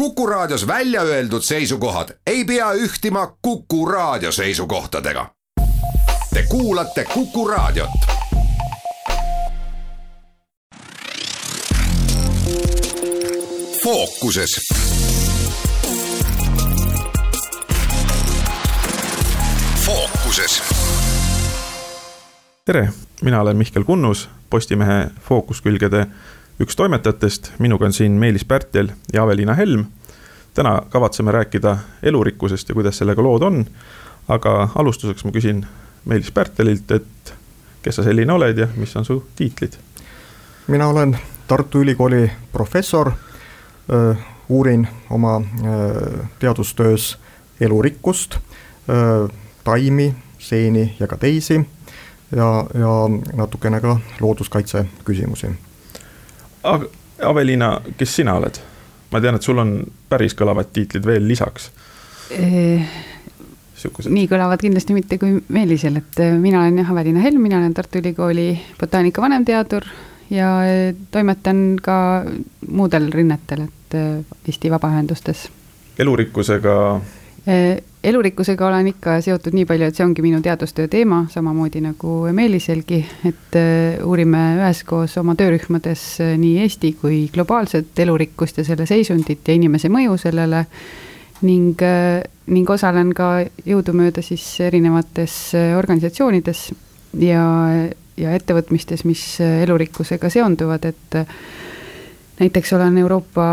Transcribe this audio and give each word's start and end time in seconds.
Kuku 0.00 0.26
Raadios 0.26 0.66
välja 0.66 1.02
öeldud 1.02 1.42
seisukohad 1.42 2.08
ei 2.26 2.44
pea 2.44 2.72
ühtima 2.72 3.36
Kuku 3.42 3.86
Raadio 3.86 4.32
seisukohtadega. 4.32 5.30
Te 6.34 6.42
kuulate 6.48 7.04
Kuku 7.04 7.48
Raadiot. 7.48 7.90
fookuses 13.84 14.68
fookuses. 19.86 20.62
tere, 22.64 22.88
mina 23.22 23.40
olen 23.40 23.56
Mihkel 23.56 23.84
Kunnus, 23.84 24.28
Postimehe 24.50 25.10
fookuskülgede 25.28 26.06
üks 26.60 26.76
toimetajatest, 26.76 27.52
minuga 27.58 27.86
on 27.88 27.92
siin 27.92 28.12
Meelis 28.12 28.44
Pärtel 28.44 28.88
ja 29.12 29.22
Aveliina 29.22 29.54
Helm. 29.54 29.84
täna 30.54 30.82
kavatseme 30.90 31.32
rääkida 31.32 31.78
elurikkusest 32.02 32.68
ja 32.68 32.74
kuidas 32.74 32.98
sellega 32.98 33.22
lood 33.22 33.42
on. 33.42 33.64
aga 34.28 34.68
alustuseks 34.74 35.24
ma 35.24 35.30
küsin 35.30 35.66
Meelis 36.04 36.30
Pärtelilt, 36.30 36.90
et 36.90 37.34
kes 37.82 37.96
sa 37.96 38.02
selline 38.02 38.32
oled 38.32 38.58
ja 38.58 38.68
mis 38.76 38.96
on 38.96 39.04
su 39.04 39.24
tiitlid? 39.36 39.72
mina 40.66 40.88
olen 40.88 41.18
Tartu 41.48 41.80
Ülikooli 41.80 42.30
professor, 42.52 43.12
uurin 44.48 44.88
oma 45.10 45.40
teadustöös 46.38 47.18
elurikkust, 47.60 48.36
taimi, 49.64 50.14
seeni 50.38 50.96
ja 51.00 51.06
ka 51.06 51.16
teisi 51.16 51.54
ja, 52.36 52.66
ja 52.74 52.92
natukene 53.34 53.80
ka 53.80 53.98
looduskaitse 54.20 54.86
küsimusi 55.04 55.46
Aveliina, 56.62 57.80
kes 57.96 58.16
sina 58.16 58.34
oled? 58.40 58.60
ma 59.10 59.20
tean, 59.20 59.34
et 59.34 59.42
sul 59.42 59.58
on 59.58 59.72
päris 60.08 60.36
kõlavad 60.38 60.68
tiitlid 60.72 61.06
veel 61.06 61.24
lisaks. 61.26 61.70
Sükkused. 63.80 64.12
nii 64.12 64.28
kõlavad 64.30 64.60
kindlasti 64.62 64.94
mitte 64.94 65.18
kui 65.18 65.40
Meelisel, 65.50 65.96
et 65.98 66.20
äh, 66.22 66.36
mina 66.38 66.60
olen 66.60 66.78
jah, 66.78 66.92
Aveliina 66.92 67.24
Helm, 67.24 67.40
mina 67.42 67.58
olen 67.58 67.74
Tartu 67.74 67.98
Ülikooli 67.98 68.52
botaanika 68.78 69.24
vanemteadur 69.24 69.88
ja 70.30 70.50
äh, 70.62 70.92
toimetan 71.10 71.80
ka 71.82 71.96
muudel 72.68 73.10
rinnetel, 73.10 73.66
et 73.66 73.96
Eesti 74.46 74.70
vabaühendustes. 74.70 75.48
elurikkusega 75.98 77.00
elurikkusega 78.04 78.66
olen 78.66 78.88
ikka 78.94 79.18
seotud 79.24 79.54
nii 79.56 79.66
palju, 79.68 79.88
et 79.90 79.98
see 79.98 80.04
ongi 80.06 80.24
minu 80.24 80.40
teadustöö 80.44 80.88
teema, 80.88 81.24
samamoodi 81.32 81.82
nagu 81.84 82.14
Meeliselgi, 82.32 83.00
et 83.28 83.58
äh, 83.60 84.00
uurime 84.06 84.40
üheskoos 84.56 85.18
oma 85.20 85.34
töörühmades 85.36 86.04
äh, 86.24 86.34
nii 86.40 86.62
Eesti 86.64 86.94
kui 87.00 87.22
globaalset 87.32 87.98
elurikkust 88.04 88.60
ja 88.60 88.64
selle 88.64 88.88
seisundit 88.88 89.48
ja 89.48 89.56
inimese 89.56 89.92
mõju 89.92 90.16
sellele. 90.20 90.66
ning, 91.40 91.80
äh, 91.82 92.22
ning 92.46 92.68
osalen 92.70 93.14
ka 93.16 93.46
jõudumööda 93.64 94.22
siis 94.22 94.44
erinevates 94.60 95.54
organisatsioonides 95.76 96.66
ja, 97.16 97.44
ja 98.16 98.34
ettevõtmistes, 98.36 99.06
mis 99.08 99.22
elurikkusega 99.40 100.28
seonduvad, 100.28 100.84
et 100.84 101.16
näiteks 102.40 102.72
olen 102.76 102.98
Euroopa 102.98 103.46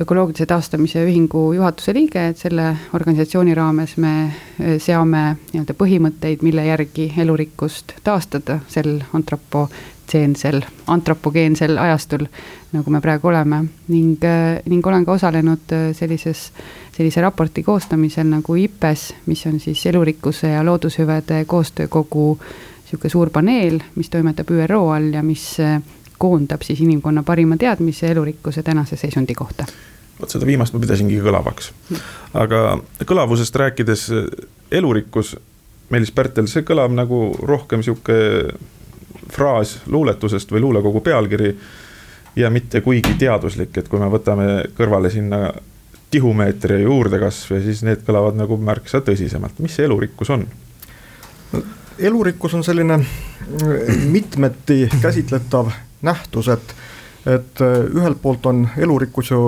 ökoloogilise 0.00 0.46
taastamise 0.46 1.02
ühingu 1.06 1.52
juhatuse 1.56 1.94
liige, 1.96 2.28
et 2.30 2.40
selle 2.40 2.70
organisatsiooni 2.94 3.54
raames 3.56 3.96
me 3.96 4.12
äh, 4.24 4.74
seame 4.82 5.22
nii-öelda 5.52 5.76
põhimõtteid, 5.78 6.42
mille 6.44 6.66
järgi 6.66 7.08
elurikkust 7.16 7.94
taastada 8.04 8.58
sel 8.68 8.98
antropotsensel, 9.16 10.60
antropogeensel 10.86 11.78
ajastul, 11.80 12.26
nagu 12.72 12.92
me 12.92 13.00
praegu 13.00 13.30
oleme. 13.32 13.64
ning, 13.88 14.24
äh, 14.24 14.60
ning 14.66 14.86
olen 14.86 15.04
ka 15.04 15.16
osalenud 15.16 15.76
sellises, 15.92 16.50
sellise 16.96 17.20
raporti 17.24 17.62
koostamisel 17.62 18.28
nagu 18.28 18.56
IPES, 18.56 19.12
mis 19.26 19.46
on 19.46 19.60
siis 19.60 19.86
elurikkuse 19.86 20.48
ja 20.48 20.64
loodushüvede 20.64 21.44
koostöökogu 21.44 22.38
niisugune 22.88 23.10
suur 23.10 23.30
paneel, 23.30 23.80
mis 23.94 24.08
toimetab 24.08 24.50
ÜRO 24.50 24.90
all 24.94 25.12
ja 25.12 25.22
mis 25.22 25.56
koondab 26.18 26.62
siis 26.66 26.80
inimkonna 26.80 27.22
parima 27.22 27.56
teadmise 27.56 28.10
elurikkuse 28.10 28.62
tänase 28.62 28.96
seisundi 28.96 29.34
kohta. 29.34 29.66
vot 30.20 30.30
seda 30.30 30.46
viimast 30.46 30.74
ma 30.74 30.80
pidasingi 30.82 31.20
kõlavaks. 31.22 31.70
aga 32.34 32.78
kõlavusest 33.04 33.56
rääkides, 33.56 34.08
elurikkus, 34.70 35.36
Meelis 35.90 36.10
Pärtel, 36.12 36.46
see 36.46 36.66
kõlab 36.68 36.92
nagu 36.92 37.36
rohkem 37.42 37.82
sihuke 37.82 38.18
fraas 39.32 39.78
luuletusest 39.86 40.52
või 40.52 40.60
luulekogu 40.60 41.00
pealkiri. 41.00 41.56
ja 42.36 42.50
mitte 42.50 42.80
kuigi 42.80 43.14
teaduslik, 43.18 43.76
et 43.78 43.88
kui 43.88 43.98
me 43.98 44.06
võtame 44.06 44.68
kõrvale 44.76 45.10
sinna 45.10 45.52
tihumeetri 46.10 46.74
ja 46.74 46.80
juurdekasv 46.80 47.54
ja 47.54 47.62
siis 47.62 47.82
need 47.82 48.04
kõlavad 48.06 48.36
nagu 48.38 48.56
märksa 48.56 49.00
tõsisemalt, 49.04 49.58
mis 49.58 49.74
see 49.74 49.84
elurikkus 49.84 50.30
on? 50.30 50.46
elurikkus 51.98 52.54
on 52.54 52.64
selline 52.64 53.00
mitmeti 54.12 54.88
käsitletav 55.02 55.72
nähtus, 56.02 56.48
et 56.48 56.74
et 57.26 57.60
äh, 57.60 57.84
ühelt 57.94 58.22
poolt 58.22 58.46
on 58.46 58.68
elurikkus 58.76 59.30
ju 59.30 59.40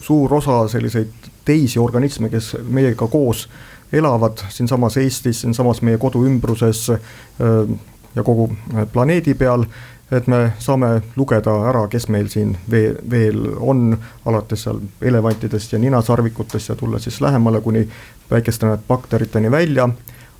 suur 0.00 0.34
osa 0.34 0.68
selliseid 0.68 1.30
teisi 1.44 1.78
organisme, 1.78 2.30
kes 2.32 2.54
meiega 2.62 3.08
koos 3.10 3.48
elavad 3.92 4.44
siinsamas 4.48 4.96
Eestis, 4.96 5.40
siinsamas 5.40 5.82
meie 5.82 5.98
kodu 5.98 6.24
ümbruses 6.24 6.86
äh, 6.90 7.74
ja 8.14 8.22
kogu 8.22 8.48
äh, 8.74 8.86
planeedi 8.92 9.34
peal, 9.34 9.66
et 10.12 10.26
me 10.30 10.52
saame 10.62 11.02
lugeda 11.16 11.54
ära, 11.68 11.86
kes 11.90 12.08
meil 12.12 12.28
siin 12.32 12.54
veel, 12.70 12.96
veel 13.10 13.46
on, 13.58 13.96
alates 14.24 14.66
seal 14.66 14.80
elevantidest 15.02 15.74
ja 15.74 15.82
ninasarvikutest 15.82 16.72
ja 16.72 16.76
tulla 16.78 16.98
siis 17.02 17.20
lähemale 17.20 17.60
kuni 17.60 17.88
väikeste 18.30 18.78
bakteriteni 18.88 19.50
välja 19.50 19.88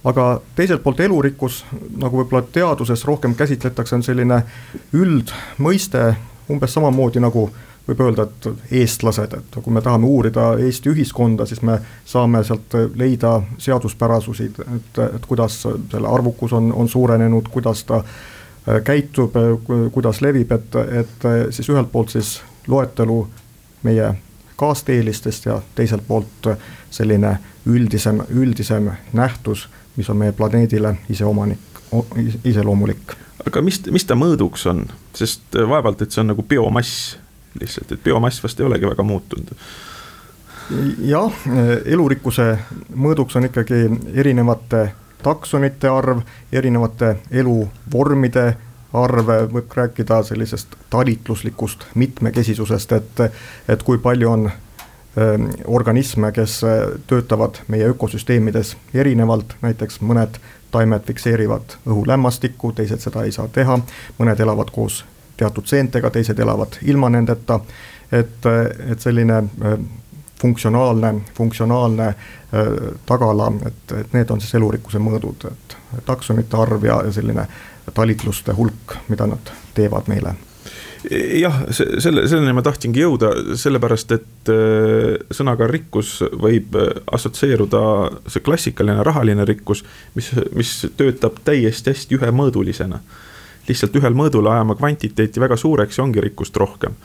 aga 0.04 0.40
teiselt 0.56 0.82
poolt 0.82 1.00
elurikkus, 1.00 1.64
nagu 1.96 2.22
võib-olla 2.22 2.44
teaduses 2.52 3.04
rohkem 3.04 3.34
käsitletakse, 3.34 3.96
on 3.96 4.02
selline 4.02 4.42
üldmõiste, 4.92 6.10
umbes 6.50 6.76
samamoodi 6.76 7.22
nagu 7.24 7.48
võib 7.88 8.00
öelda, 8.00 8.24
et 8.24 8.74
eestlased, 8.80 9.34
et 9.36 9.56
kui 9.62 9.72
me 9.72 9.82
tahame 9.84 10.08
uurida 10.08 10.54
Eesti 10.60 10.88
ühiskonda, 10.92 11.46
siis 11.46 11.60
me 11.62 11.78
saame 12.08 12.40
sealt 12.44 12.76
leida 12.96 13.34
seaduspärasusi, 13.60 14.50
et, 14.76 15.00
et 15.04 15.26
kuidas 15.28 15.60
selle 15.64 16.08
arvukus 16.08 16.52
on, 16.56 16.72
on 16.72 16.88
suurenenud, 16.88 17.48
kuidas 17.52 17.84
ta 17.84 18.00
äh, 18.00 18.80
käitub, 18.84 19.36
kuidas 19.92 20.20
levib, 20.20 20.52
et, 20.52 20.76
et 21.00 21.28
siis 21.50 21.68
ühelt 21.68 21.92
poolt 21.92 22.16
siis 22.16 22.38
loetelu 22.68 23.18
meie 23.84 24.14
kaasteelistest 24.56 25.46
ja 25.46 25.60
teiselt 25.74 26.06
poolt 26.08 26.48
selline 26.90 27.36
üldisem, 27.66 28.22
üldisem 28.30 28.90
nähtus 29.12 29.68
mis 29.96 30.10
on 30.10 30.20
meie 30.20 30.32
planeedile 30.32 30.96
iseomanik, 31.10 31.82
iseloomulik. 32.44 33.16
aga 33.46 33.62
mis, 33.62 33.80
mis 33.90 34.04
ta 34.04 34.16
mõõduks 34.18 34.66
on, 34.70 34.86
sest 35.14 35.56
äh, 35.56 35.68
vaevalt, 35.68 36.02
et 36.02 36.14
see 36.14 36.24
on 36.24 36.32
nagu 36.32 36.42
biomass 36.42 37.16
lihtsalt, 37.60 37.92
et 37.92 38.04
biomass 38.04 38.42
vast 38.42 38.60
ei 38.60 38.66
olegi 38.66 38.88
väga 38.90 39.06
muutunud 39.06 39.54
jah, 41.04 41.32
elurikkuse 41.84 42.46
mõõduks 42.96 43.36
on 43.36 43.48
ikkagi 43.50 43.84
erinevate 44.14 44.86
taksonite 45.24 45.88
arv, 45.88 46.20
erinevate 46.52 47.16
eluvormide 47.30 48.46
arv, 48.94 49.30
võib 49.52 49.72
rääkida 49.74 50.22
sellisest 50.22 50.76
talitluslikust 50.90 51.86
mitmekesisusest, 51.94 52.92
et, 52.92 53.24
et 53.68 53.82
kui 53.82 53.98
palju 53.98 54.30
on 54.30 54.50
organisme, 55.64 56.32
kes 56.32 56.64
äh, 56.64 56.70
töötavad 57.06 57.54
meie 57.68 57.86
ökosüsteemides 57.88 58.76
erinevalt, 58.94 59.56
näiteks 59.62 60.00
mõned 60.02 60.40
taimed 60.74 61.04
fikseerivad 61.06 61.76
õhulämmastikku, 61.86 62.72
teised 62.72 62.98
seda 62.98 63.22
ei 63.22 63.32
saa 63.32 63.46
teha, 63.48 63.78
mõned 64.18 64.40
elavad 64.42 64.72
koos 64.74 65.04
teatud 65.38 65.70
seentega, 65.70 66.10
teised 66.10 66.38
elavad 66.38 66.80
ilma 66.82 67.12
nendeta, 67.14 67.60
et, 68.12 68.46
äh, 68.50 68.90
et 68.90 69.00
selline 69.00 69.36
äh, 69.38 69.76
funktsionaalne, 70.42 71.14
funktsionaalne 71.34 72.14
tagala, 73.06 73.46
et, 73.66 73.92
et 73.96 74.12
need 74.12 74.30
on 74.30 74.42
siis 74.42 74.54
elurikkuse 74.58 75.00
mõõdud, 75.02 75.46
et 75.48 75.76
taksonite 76.06 76.58
arv 76.58 76.84
ja, 76.84 76.98
ja 77.06 77.12
selline 77.14 77.46
talitluste 77.94 78.52
hulk, 78.54 78.98
mida 79.08 79.26
nad 79.30 79.54
teevad 79.74 80.10
meile 80.10 80.34
jah, 81.10 81.56
selle, 81.74 82.24
selleni 82.28 82.54
ma 82.56 82.62
tahtsingi 82.64 83.02
jõuda, 83.02 83.30
sellepärast 83.60 84.14
et 84.16 84.50
äh, 84.52 85.18
sõnaga 85.34 85.68
rikkus 85.70 86.16
võib 86.40 86.76
äh, 86.80 86.90
assotsieeruda 87.12 87.82
see 88.30 88.44
klassikaline 88.44 89.04
rahaline 89.06 89.46
rikkus, 89.48 89.84
mis, 90.16 90.30
mis 90.56 90.72
töötab 90.96 91.40
täiesti 91.44 91.92
hästi 91.92 92.18
ühemõõdulisena. 92.18 93.00
lihtsalt 93.68 93.96
ühel 93.96 94.16
mõõdul 94.16 94.48
ajama 94.50 94.76
kvantiteeti 94.76 95.40
väga 95.40 95.56
suureks 95.56 95.98
ja 95.98 96.04
ongi 96.04 96.20
rikkust 96.20 96.56
rohkem. 96.56 96.96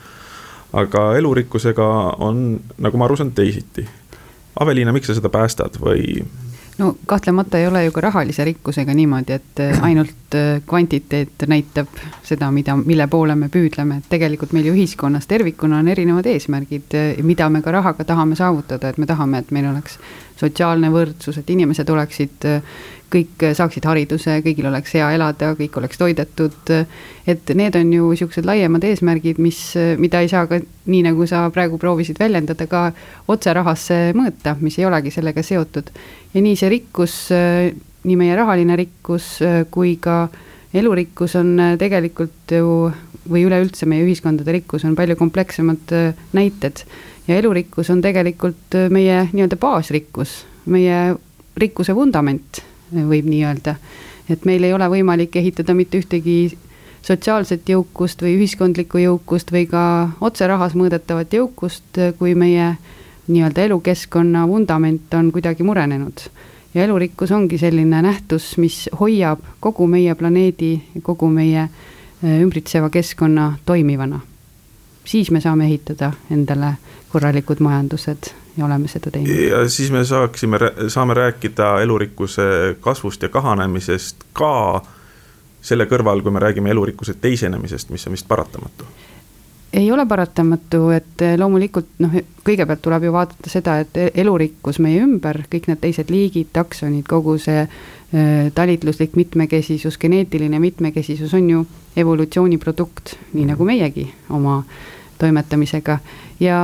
aga 0.72 1.16
elurikkusega 1.18 1.86
on, 2.18 2.60
nagu 2.78 2.98
ma 2.98 3.04
aru 3.04 3.16
saan, 3.16 3.32
teisiti. 3.32 3.88
Aveliina, 4.60 4.92
miks 4.92 5.06
sa 5.06 5.14
seda 5.14 5.28
päästad 5.28 5.78
või 5.80 6.22
no 6.80 6.94
kahtlemata 7.06 7.58
ei 7.58 7.66
ole 7.68 7.84
ju 7.84 7.92
ka 7.92 8.00
rahalise 8.00 8.44
rikkusega 8.44 8.94
niimoodi, 8.96 9.36
et 9.36 9.60
äh, 9.60 9.82
ainult 9.88 10.34
äh, 10.34 10.62
kvantiteet 10.66 11.46
näitab 11.50 12.00
seda, 12.26 12.50
mida, 12.54 12.76
mille 12.76 13.06
poole 13.12 13.36
me 13.36 13.50
püüdleme, 13.52 14.00
et 14.00 14.08
tegelikult 14.12 14.54
meil 14.56 14.70
ju 14.70 14.74
ühiskonnas 14.76 15.28
tervikuna 15.30 15.82
on 15.82 15.92
erinevad 15.92 16.26
eesmärgid, 16.32 16.96
äh, 16.96 17.22
mida 17.26 17.50
me 17.50 17.62
ka 17.62 17.74
rahaga 17.76 18.06
tahame 18.08 18.38
saavutada, 18.38 18.90
et 18.90 18.98
me 18.98 19.08
tahame, 19.10 19.44
et 19.44 19.54
meil 19.54 19.68
oleks 19.72 19.98
sotsiaalne 20.40 20.90
võrdsus, 20.92 21.38
et 21.40 21.50
inimesed 21.52 21.90
oleksid 21.90 22.48
kõik 23.10 23.44
saaksid 23.58 23.86
hariduse, 23.88 24.36
kõigil 24.44 24.68
oleks 24.70 24.94
hea 24.94 25.08
elada, 25.16 25.54
kõik 25.58 25.76
oleks 25.80 25.98
toidetud. 25.98 26.72
et 27.26 27.52
need 27.54 27.76
on 27.76 27.92
ju 27.92 28.12
siuksed 28.16 28.46
laiemad 28.46 28.84
eesmärgid, 28.84 29.38
mis, 29.38 29.58
mida 29.98 30.20
ei 30.20 30.28
saa 30.28 30.46
ka 30.46 30.60
nii, 30.60 31.02
nagu 31.08 31.26
sa 31.26 31.48
praegu 31.50 31.78
proovisid 31.78 32.18
väljendada, 32.18 32.66
ka 32.66 32.92
otse 33.28 33.52
rahasse 33.54 34.12
mõõta, 34.14 34.56
mis 34.60 34.78
ei 34.78 34.86
olegi 34.86 35.10
sellega 35.10 35.42
seotud. 35.42 35.90
ja 36.34 36.40
nii 36.40 36.56
see 36.56 36.68
rikkus, 36.68 37.16
nii 38.04 38.16
meie 38.16 38.36
rahaline 38.36 38.76
rikkus 38.76 39.38
kui 39.70 39.96
ka 39.96 40.28
elurikkus 40.74 41.34
on 41.36 41.58
tegelikult 41.78 42.54
ju 42.54 42.92
või 43.28 43.44
üleüldse 43.44 43.86
meie 43.86 44.04
ühiskondade 44.06 44.52
rikkus 44.52 44.84
on 44.88 44.94
palju 44.96 45.16
komplekssemad 45.16 45.92
näited 46.32 46.84
ja 47.28 47.36
elurikkus 47.36 47.90
on 47.90 48.00
tegelikult 48.02 48.76
meie 48.90 49.28
nii-öelda 49.32 49.56
baasrikkus, 49.60 50.44
meie 50.66 51.14
rikkuse 51.60 51.94
vundament 51.94 52.62
võib 52.92 53.28
nii 53.28 53.44
öelda. 53.44 53.76
et 54.30 54.44
meil 54.44 54.64
ei 54.64 54.72
ole 54.72 54.86
võimalik 54.88 55.36
ehitada 55.36 55.74
mitte 55.74 55.98
ühtegi 55.98 56.56
sotsiaalset 57.02 57.68
jõukust 57.68 58.22
või 58.22 58.36
ühiskondlikku 58.38 58.98
jõukust 58.98 59.52
või 59.52 59.66
ka 59.66 59.82
otse 60.20 60.46
rahas 60.46 60.74
mõõdetavat 60.74 61.32
jõukust, 61.34 61.98
kui 62.18 62.34
meie 62.34 62.76
nii-öelda 63.26 63.66
elukeskkonna 63.66 64.46
vundament 64.48 65.14
on 65.14 65.32
kuidagi 65.32 65.62
murenenud. 65.62 66.20
ja 66.74 66.84
elurikkus 66.84 67.30
ongi 67.30 67.58
selline 67.58 68.02
nähtus, 68.02 68.56
mis 68.58 68.88
hoiab 69.00 69.40
kogu 69.60 69.86
meie 69.86 70.14
planeedi, 70.14 70.82
kogu 71.02 71.28
meie 71.28 71.62
äh, 71.62 71.70
ümbritseva 72.24 72.90
keskkonna 72.90 73.52
toimivana. 73.66 74.20
siis 75.04 75.30
me 75.30 75.40
saame 75.40 75.64
ehitada 75.64 76.12
endale 76.30 76.74
korralikud 77.08 77.60
majandused 77.60 78.30
ja 78.56 78.64
oleme 78.64 78.88
seda 78.88 79.10
teinud. 79.10 79.28
ja 79.28 79.68
siis 79.68 79.90
me 79.90 80.04
saaksime, 80.04 80.58
saame 80.88 81.14
rääkida 81.14 81.80
elurikkuse 81.80 82.76
kasvust 82.80 83.22
ja 83.22 83.28
kahanemisest 83.28 84.16
ka 84.32 84.82
selle 85.62 85.84
kõrval, 85.84 86.22
kui 86.22 86.32
me 86.32 86.40
räägime 86.40 86.70
elurikkuse 86.70 87.14
teisenemisest, 87.14 87.90
mis 87.90 88.06
on 88.06 88.12
vist 88.12 88.28
paratamatu 88.28 88.84
ei 89.72 89.92
ole 89.92 90.06
paratamatu, 90.06 90.88
et 90.90 91.22
loomulikult 91.38 91.86
noh, 92.02 92.14
kõigepealt 92.44 92.80
tuleb 92.82 93.04
ju 93.06 93.12
vaadata 93.14 93.50
seda, 93.52 93.76
et 93.78 93.98
elurikkus 94.18 94.80
meie 94.82 94.98
ümber, 95.04 95.44
kõik 95.52 95.68
need 95.70 95.78
teised 95.80 96.10
liigid, 96.10 96.48
taksonid, 96.52 97.04
kogu 97.06 97.36
see 97.38 97.60
äh, 97.62 97.76
talitluslik 98.54 99.12
mitmekesisus, 99.14 99.98
geneetiline 99.98 100.58
mitmekesisus 100.58 101.34
on 101.34 101.50
ju 101.50 101.60
evolutsiooni 101.96 102.58
produkt, 102.58 103.14
nii 103.32 103.44
nagu 103.52 103.64
meiegi 103.64 104.08
oma 104.34 104.62
toimetamisega. 105.18 105.98
Ja 106.40 106.58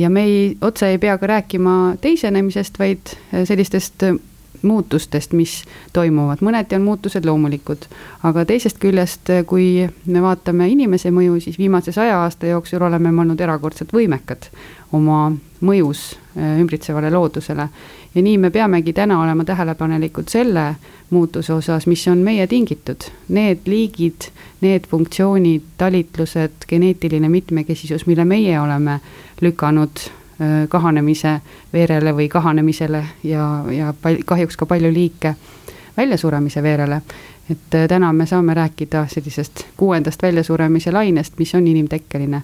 ja 0.00 0.10
me 0.10 0.24
ei, 0.24 0.56
otse 0.60 0.88
ei 0.88 0.98
pea 0.98 1.18
ka 1.18 1.26
rääkima 1.26 1.96
teisenemisest, 2.00 2.78
vaid 2.78 3.12
äh, 3.12 3.44
sellistest 3.44 4.02
äh, 4.02 4.14
muutustest, 4.62 5.32
mis 5.32 5.62
toimuvad, 5.92 6.42
mõneti 6.44 6.76
on 6.78 6.86
muutused 6.86 7.24
loomulikud, 7.26 7.86
aga 8.22 8.44
teisest 8.44 8.80
küljest, 8.82 9.30
äh, 9.30 9.44
kui 9.46 9.88
me 10.06 10.22
vaatame 10.22 10.68
inimese 10.68 11.10
mõju, 11.14 11.40
siis 11.40 11.58
viimase 11.58 11.92
saja 11.92 12.22
aasta 12.22 12.46
jooksul 12.46 12.82
oleme 12.82 13.12
me 13.12 13.24
olnud 13.24 13.40
erakordselt 13.40 13.92
võimekad 13.92 14.50
oma 14.92 15.30
mõjus 15.60 16.16
ümbritsevale 16.36 17.10
loodusele. 17.10 17.68
ja 18.14 18.22
nii 18.22 18.38
me 18.38 18.50
peamegi 18.50 18.92
täna 18.92 19.20
olema 19.22 19.44
tähelepanelikud 19.44 20.28
selle 20.28 20.74
muutuse 21.10 21.52
osas, 21.52 21.86
mis 21.86 22.08
on 22.08 22.18
meie 22.18 22.46
tingitud. 22.46 23.06
Need 23.28 23.58
liigid, 23.66 24.30
need 24.60 24.86
funktsioonid, 24.90 25.62
talitlused, 25.78 26.66
geneetiline 26.68 27.28
mitmekesisus, 27.28 28.06
mille 28.06 28.24
meie 28.24 28.60
oleme 28.60 29.00
lükanud 29.40 30.10
kahanemise 30.68 31.40
veerele 31.72 32.14
või 32.16 32.28
kahanemisele 32.28 33.04
ja, 33.24 33.64
ja 33.70 33.94
pal-, 34.02 34.22
kahjuks 34.24 34.56
ka 34.56 34.66
palju 34.66 34.92
liike 34.92 35.34
väljasuremise 35.96 36.62
veerele. 36.62 37.02
et 37.50 37.88
täna 37.88 38.12
me 38.12 38.26
saame 38.26 38.54
rääkida 38.54 39.06
sellisest 39.08 39.66
kuuendast 39.76 40.22
väljasuremise 40.22 40.92
lainest, 40.92 41.38
mis 41.38 41.54
on 41.54 41.66
inimtekkeline. 41.66 42.42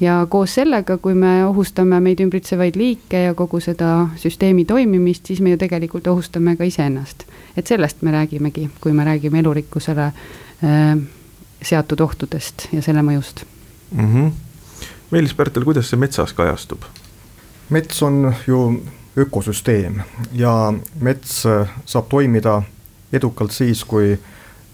ja 0.00 0.26
koos 0.28 0.54
sellega, 0.54 0.98
kui 0.98 1.14
me 1.14 1.46
ohustame 1.46 2.00
meid 2.00 2.20
ümbritsevaid 2.20 2.76
liike 2.76 3.22
ja 3.22 3.34
kogu 3.34 3.60
seda 3.60 4.08
süsteemi 4.16 4.64
toimimist, 4.64 5.26
siis 5.26 5.40
me 5.40 5.50
ju 5.50 5.56
tegelikult 5.56 6.06
ohustame 6.06 6.56
ka 6.56 6.64
iseennast. 6.64 7.24
et 7.56 7.66
sellest 7.66 8.02
me 8.02 8.10
räägimegi, 8.10 8.70
kui 8.80 8.92
me 8.92 9.04
räägime 9.04 9.38
elurikkusele 9.38 10.04
äh, 10.04 10.98
seatud 11.62 12.00
ohtudest 12.00 12.68
ja 12.72 12.82
selle 12.82 13.02
mõjust 13.02 13.44
mm. 13.94 14.14
-hmm 14.14 14.30
Meelis 15.10 15.34
Pärtel, 15.34 15.64
kuidas 15.64 15.90
see 15.90 15.96
metsas 15.96 16.32
kajastub? 16.32 16.82
Mets 17.68 18.02
on 18.02 18.34
ju 18.46 18.82
ökosüsteem 19.16 20.00
ja 20.32 20.74
mets 21.00 21.46
äh, 21.46 21.68
saab 21.84 22.08
toimida 22.08 22.62
edukalt 23.12 23.52
siis, 23.52 23.84
kui 23.84 24.18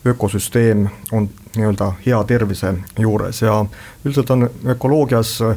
ökosüsteem 0.06 0.88
on 1.12 1.29
nii-öelda 1.56 1.93
hea 2.06 2.25
tervise 2.25 2.75
juures 2.99 3.43
ja 3.43 3.64
üldiselt 4.05 4.31
on 4.31 4.50
ökoloogias 4.64 5.38
äh, 5.43 5.56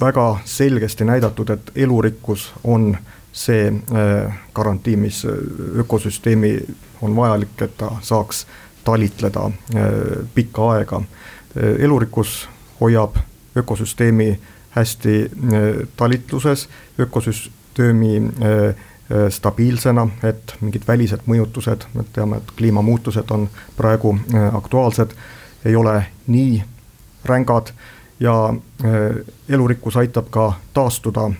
väga 0.00 0.38
selgesti 0.44 1.04
näidatud, 1.04 1.50
et 1.50 1.72
elurikkus 1.76 2.52
on 2.64 2.96
see 3.32 3.68
äh, 3.68 4.40
garantii, 4.54 4.96
mis 4.96 5.26
ökosüsteemi 5.76 6.58
on 7.02 7.16
vajalik, 7.16 7.62
et 7.62 7.76
ta 7.76 7.90
saaks 8.02 8.46
talitleda 8.84 9.50
pikka 10.34 10.70
aega. 10.72 11.02
elurikkus 11.78 12.48
hoiab 12.80 13.16
ökosüsteemi 13.56 14.38
hästi 14.70 15.22
äh, 15.22 15.88
talitluses, 15.96 16.68
ökosüsteemi 16.98 18.16
äh, 18.16 18.68
äh, 18.68 18.74
stabiilsena, 19.28 20.08
et 20.22 20.54
mingid 20.60 20.86
välised 20.88 21.26
mõjutused, 21.26 21.86
me 21.94 22.04
teame, 22.12 22.38
et 22.38 22.52
kliimamuutused 22.56 23.30
on 23.34 23.48
praegu 23.76 24.14
aktuaalsed, 24.52 25.14
ei 25.64 25.76
ole 25.76 26.04
nii 26.26 26.62
rängad 27.24 27.74
ja 28.20 28.54
elurikkus 29.48 29.96
aitab 29.96 30.30
ka 30.30 30.52
taastuda, 30.74 31.30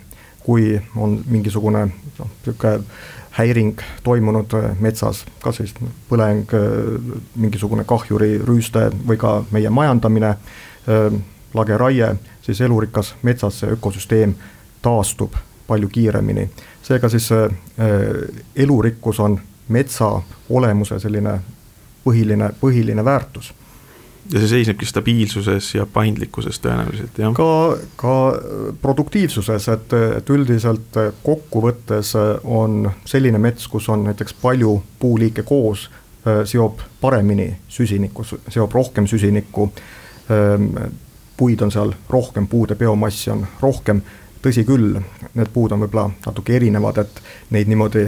kui 0.45 0.81
on 0.97 1.21
mingisugune 1.27 1.87
noh, 2.19 2.29
niisugune 2.45 2.75
häiring 3.39 3.81
toimunud 4.03 4.53
metsas, 4.81 5.23
kas 5.41 5.61
siis 5.63 5.73
põleng, 6.11 6.51
mingisugune 7.37 7.85
kahjuri 7.89 8.41
rüüste 8.45 8.89
või 9.07 9.17
ka 9.21 9.39
meie 9.55 9.71
majandamine 9.71 10.35
lageraie, 11.55 12.15
siis 12.43 12.61
elurikas 12.61 13.15
metsas 13.23 13.61
see 13.61 13.71
ökosüsteem 13.77 14.35
taastub 14.83 15.35
palju 15.67 15.89
kiiremini. 15.89 16.51
seega 16.83 17.09
siis 17.09 17.33
äh, 17.33 17.51
elurikkus 18.57 19.21
on 19.21 19.41
metsa 19.69 20.23
olemuse 20.49 20.99
selline 20.99 21.41
põhiline, 22.05 22.51
põhiline 22.61 23.05
väärtus 23.05 23.53
ja 24.33 24.39
see 24.39 24.49
seisnebki 24.49 24.87
stabiilsuses 24.87 25.75
ja 25.75 25.87
paindlikkuses 25.91 26.61
tõenäoliselt, 26.63 27.19
jah? 27.19 27.33
ka, 27.35 27.51
ka 27.99 28.15
produktiivsuses, 28.83 29.69
et, 29.75 29.95
et 30.21 30.31
üldiselt 30.31 30.99
kokkuvõttes 31.25 32.15
on 32.45 32.85
selline 33.09 33.41
mets, 33.43 33.67
kus 33.71 33.89
on 33.91 34.05
näiteks 34.07 34.37
palju 34.43 34.77
puuliike 35.03 35.45
koos, 35.47 35.89
äh, 36.27 36.43
seob 36.49 36.83
paremini 37.01 37.53
süsinikku, 37.69 38.27
seob 38.49 38.77
rohkem 38.77 39.09
süsinikku 39.11 39.71
ähm, 40.31 40.75
puid 41.41 41.63
on 41.65 41.73
seal 41.73 41.95
rohkem, 42.09 42.47
puude 42.47 42.77
biomassi 42.77 43.31
on 43.33 43.47
rohkem, 43.63 44.03
tõsi 44.45 44.65
küll, 44.69 44.99
need 45.37 45.49
puud 45.53 45.73
on 45.73 45.81
võib-olla 45.85 46.11
natuke 46.27 46.57
erinevad, 46.57 47.01
et 47.01 47.23
neid 47.57 47.69
niimoodi 47.69 48.05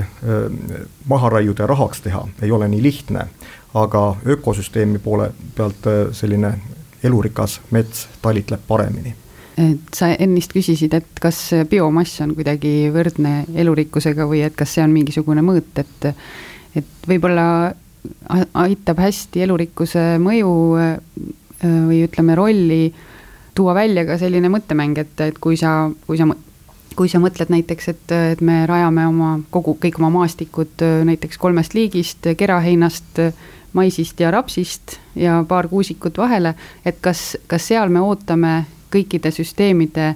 maha 1.08 1.32
raiuda 1.32 1.64
ja 1.64 1.70
rahaks 1.72 2.04
teha 2.04 2.22
ei 2.44 2.52
ole 2.52 2.68
nii 2.72 2.82
lihtne, 2.84 3.26
aga 3.74 4.04
ökosüsteemi 4.36 5.00
poole 5.00 5.30
pealt 5.56 5.88
selline 6.12 6.54
elurikas 7.04 7.60
mets 7.70 8.06
talitleb 8.22 8.64
paremini. 8.68 9.14
Et 9.60 9.96
sa 9.96 10.08
ennist 10.16 10.54
küsisid, 10.56 10.94
et 10.96 11.20
kas 11.20 11.38
biomass 11.68 12.22
on 12.24 12.32
kuidagi 12.36 12.88
võrdne 12.92 13.42
elurikkusega 13.52 14.24
või 14.28 14.40
et 14.46 14.56
kas 14.56 14.76
see 14.76 14.84
on 14.84 14.92
mingisugune 14.94 15.44
mõõt, 15.44 15.72
et 15.84 16.12
et 16.72 17.08
võib-olla 17.08 17.74
aitab 18.54 19.00
hästi 19.04 19.42
elurikkuse 19.44 20.04
mõju 20.18 20.52
või 21.62 21.98
ütleme, 22.06 22.34
rolli 22.34 22.86
tuua 23.54 23.74
välja 23.74 24.06
ka 24.08 24.18
selline 24.18 24.48
mõttemäng, 24.52 24.98
et, 24.98 25.20
et 25.20 25.38
kui 25.38 25.56
sa, 25.60 25.90
kui 26.06 26.18
sa 26.20 26.28
kui 26.96 27.08
sa 27.08 27.18
mõtled 27.22 27.48
näiteks, 27.52 27.88
et, 27.88 28.12
et 28.12 28.40
me 28.44 28.66
rajame 28.68 29.06
oma 29.08 29.30
kogu, 29.50 29.76
kõik 29.80 29.96
oma 30.00 30.10
maastikud 30.12 30.84
näiteks 31.08 31.40
kolmest 31.40 31.72
liigist, 31.74 32.28
keraheinast, 32.36 33.20
maisist 33.72 34.20
ja 34.20 34.30
rapsist 34.30 34.98
ja 35.16 35.38
paar 35.48 35.68
kuusikut 35.72 36.18
vahele, 36.20 36.54
et 36.84 37.00
kas, 37.00 37.38
kas 37.48 37.70
seal 37.72 37.88
me 37.88 38.02
ootame 38.04 38.66
kõikide 38.92 39.32
süsteemide 39.32 40.12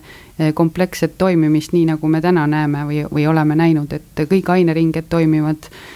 kompleksset 0.54 1.16
toimimist, 1.18 1.72
nii 1.72 1.86
nagu 1.94 2.08
me 2.12 2.20
täna 2.20 2.44
näeme 2.46 2.84
või, 2.84 3.04
või 3.08 3.24
oleme 3.26 3.56
näinud, 3.56 3.92
et 3.96 4.26
kõik 4.28 4.50
aineringed 4.52 5.08
toimivad 5.08 5.70
eh, 5.70 5.95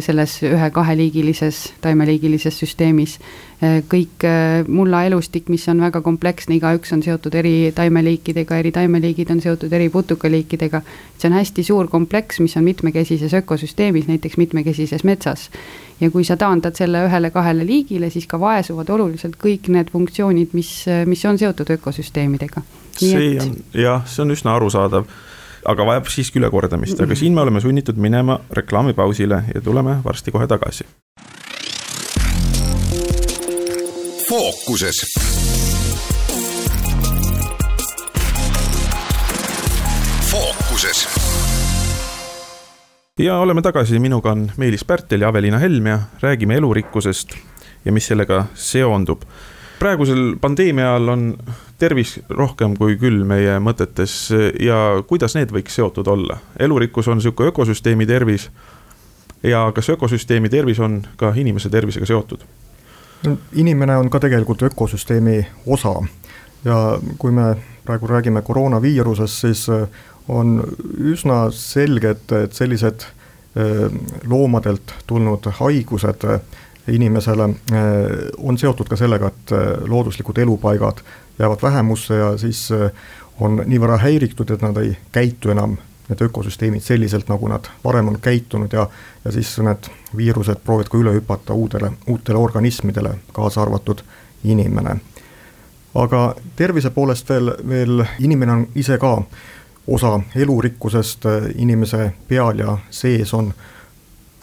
selles 0.00 0.36
ühe-kaheliigilises, 0.46 1.72
taimeliigilises 1.82 2.58
süsteemis. 2.62 3.16
Eh, 3.56 3.80
kõik 3.90 4.22
mullaelustik, 4.68 5.48
mis 5.50 5.64
on 5.72 5.80
väga 5.82 6.02
kompleksne, 6.04 6.54
igaüks 6.60 6.92
on 6.94 7.02
seotud 7.02 7.34
eri 7.34 7.72
taimeliikidega, 7.74 8.60
eri 8.62 8.70
taimeliigid 8.70 9.32
on 9.34 9.40
seotud 9.42 9.72
eri 9.72 9.88
putukaliikidega. 9.90 10.82
see 11.18 11.30
on 11.30 11.34
hästi 11.34 11.62
suur 11.64 11.88
kompleks, 11.88 12.40
mis 12.40 12.56
on 12.56 12.64
mitmekesises 12.64 13.34
ökosüsteemis, 13.34 14.06
näiteks 14.06 14.36
mitmekesises 14.36 15.04
metsas 15.04 15.50
ja 16.00 16.10
kui 16.10 16.24
sa 16.24 16.36
taandad 16.36 16.76
selle 16.76 17.06
ühele-kahele 17.06 17.66
liigile, 17.66 18.10
siis 18.10 18.26
ka 18.28 18.40
vaesuvad 18.40 18.90
oluliselt 18.92 19.38
kõik 19.40 19.70
need 19.72 19.90
funktsioonid, 19.92 20.52
mis, 20.56 20.72
mis 21.08 21.24
on 21.24 21.38
seotud 21.38 21.70
ökosüsteemidega. 21.78 22.62
see 22.96 23.38
on 23.40 23.56
jah, 23.74 24.04
see 24.08 24.22
on 24.24 24.36
üsna 24.36 24.56
arusaadav, 24.56 25.08
aga 25.68 25.86
vajab 25.86 26.10
siiski 26.10 26.40
ülekordamist, 26.40 27.00
aga 27.02 27.16
siin 27.18 27.34
me 27.34 27.42
oleme 27.42 27.60
sunnitud 27.60 27.98
minema 27.98 28.38
reklaamipausile 28.50 29.42
ja 29.54 29.60
tuleme 29.60 29.98
varsti 30.04 30.34
kohe 30.34 30.46
tagasi. 30.46 30.86
fookuses 34.26 35.00
fookuses 40.30 41.06
ja 43.18 43.38
oleme 43.38 43.62
tagasi, 43.62 43.98
minuga 43.98 44.32
on 44.32 44.50
Meelis 44.56 44.84
Pärtel 44.84 45.20
ja 45.20 45.28
Aveliina 45.28 45.58
Helm 45.58 45.86
ja 45.86 45.98
räägime 46.20 46.54
elurikkusest 46.54 47.36
ja 47.84 47.92
mis 47.92 48.06
sellega 48.06 48.44
seondub. 48.54 49.22
Praegusel 49.78 50.36
pandeemia 50.40 50.90
ajal 50.94 51.08
on 51.08 51.24
tervis 51.78 52.20
rohkem 52.28 52.76
kui 52.76 52.96
küll 53.00 53.24
meie 53.28 53.58
mõtetes 53.60 54.14
ja 54.60 55.02
kuidas 55.08 55.36
need 55.36 55.52
võiks 55.52 55.76
seotud 55.76 56.08
olla? 56.08 56.38
elurikkus 56.58 57.08
on 57.08 57.20
sihuke 57.20 57.50
ökosüsteemi 57.52 58.06
tervis 58.06 58.50
ja 59.42 59.66
kas 59.74 59.90
ökosüsteemi 59.92 60.48
tervis 60.48 60.80
on 60.80 61.02
ka 61.16 61.32
inimese 61.36 61.70
tervisega 61.70 62.06
seotud? 62.06 62.46
inimene 63.52 63.96
on 63.96 64.10
ka 64.10 64.20
tegelikult 64.20 64.62
ökosüsteemi 64.62 65.40
osa 65.66 65.94
ja 66.64 66.98
kui 67.18 67.32
me 67.32 67.54
praegu 67.86 68.06
räägime 68.06 68.42
koroonaviirusest, 68.42 69.40
siis 69.40 69.66
on 70.28 70.58
üsna 70.98 71.46
selge, 71.54 72.16
et, 72.16 72.32
et 72.32 72.52
sellised 72.52 73.06
äh, 73.06 73.86
loomadelt 74.26 74.94
tulnud 75.06 75.46
haigused 75.60 76.26
äh, 76.26 76.40
inimesele 76.88 77.44
äh, 77.44 77.80
on 78.38 78.58
seotud 78.58 78.88
ka 78.88 78.96
sellega, 78.96 79.32
et 79.32 79.54
looduslikud 79.88 80.38
elupaigad 80.38 81.02
jäävad 81.38 81.62
vähemusse 81.62 82.14
ja 82.14 82.30
siis 82.38 82.68
on 83.40 83.60
nii 83.66 83.78
võrra 83.80 83.98
häiritud, 84.00 84.50
et 84.50 84.62
nad 84.64 84.76
ei 84.80 84.94
käitu 85.12 85.50
enam, 85.52 85.76
need 86.08 86.22
ökosüsteemid 86.22 86.80
selliselt, 86.80 87.28
nagu 87.28 87.48
nad 87.50 87.66
varem 87.84 88.08
on 88.08 88.20
käitunud 88.22 88.72
ja 88.72 88.86
ja 89.26 89.32
siis 89.32 89.58
need 89.58 89.88
viirused 90.16 90.62
proovivad 90.64 90.88
ka 90.88 90.98
üle 90.98 91.12
hüpata 91.16 91.54
uudele, 91.54 91.90
uutele 92.06 92.38
organismidele, 92.38 93.14
kaasa 93.32 93.62
arvatud 93.62 94.02
inimene. 94.44 94.96
aga 95.94 96.34
tervise 96.56 96.90
poolest 96.90 97.28
veel, 97.28 97.52
veel 97.68 98.04
inimene 98.18 98.52
on 98.52 98.66
ise 98.74 98.98
ka 98.98 99.22
osa 99.86 100.20
elurikkusest 100.36 101.26
äh, 101.26 101.48
inimese 101.54 102.12
peal 102.28 102.58
ja 102.58 102.78
sees 102.90 103.34
on 103.34 103.54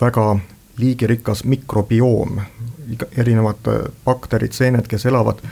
väga 0.01 0.39
liigirikas 0.77 1.43
mikrobioom, 1.43 2.41
erinevad 3.17 3.67
äh, 3.67 3.85
bakterid, 4.05 4.51
seened, 4.51 4.87
kes 4.89 5.05
elavad 5.05 5.43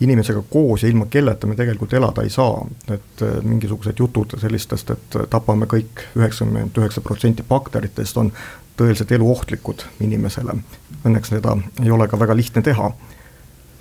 inimesega 0.00 0.42
koos 0.50 0.82
ja 0.82 0.88
ilma 0.88 1.06
kelleta 1.10 1.46
me 1.46 1.56
tegelikult 1.56 1.92
elada 1.92 2.22
ei 2.24 2.30
saa, 2.32 2.64
et 2.88 3.22
äh, 3.22 3.36
mingisugused 3.42 3.98
jutud 3.98 4.38
sellistest, 4.40 4.90
et 4.90 5.20
tapame 5.30 5.68
kõik 5.70 6.04
üheksakümmend 6.16 6.80
üheksa 6.80 7.04
protsenti 7.04 7.44
bakteritest, 7.48 8.16
on 8.16 8.32
tõeliselt 8.80 9.12
eluohtlikud 9.12 9.84
inimesele. 10.00 10.56
Õnneks 11.04 11.34
seda 11.34 11.56
ei 11.82 11.90
ole 11.90 12.08
ka 12.08 12.18
väga 12.20 12.36
lihtne 12.36 12.62
teha 12.64 12.92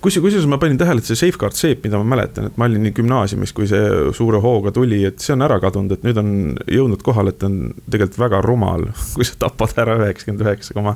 kus, 0.02 0.18
kusjuures 0.24 0.48
ma 0.50 0.60
panin 0.62 0.80
tähele, 0.80 1.02
et 1.02 1.10
see 1.10 1.20
Safeguard 1.20 1.58
seep, 1.58 1.84
mida 1.86 2.00
ma 2.00 2.08
mäletan, 2.16 2.50
et 2.50 2.60
ma 2.60 2.68
olin 2.70 2.92
gümnaasiumis, 2.96 3.54
kui 3.56 3.68
see 3.70 4.12
suure 4.16 4.42
hooga 4.44 4.74
tuli, 4.76 5.02
et 5.10 5.20
see 5.24 5.36
on 5.36 5.46
ära 5.46 5.60
kadunud, 5.64 5.96
et 5.96 6.06
nüüd 6.08 6.22
on 6.22 6.32
jõudnud 6.68 7.04
kohale, 7.06 7.34
et 7.36 7.48
on 7.48 7.60
tegelikult 7.90 8.22
väga 8.26 8.44
rumal, 8.46 8.88
kui 9.16 9.28
sa 9.28 9.40
tapad 9.48 9.76
ära 9.84 10.00
üheksakümmend 10.04 10.46
üheksa 10.48 10.78
koma 10.78 10.96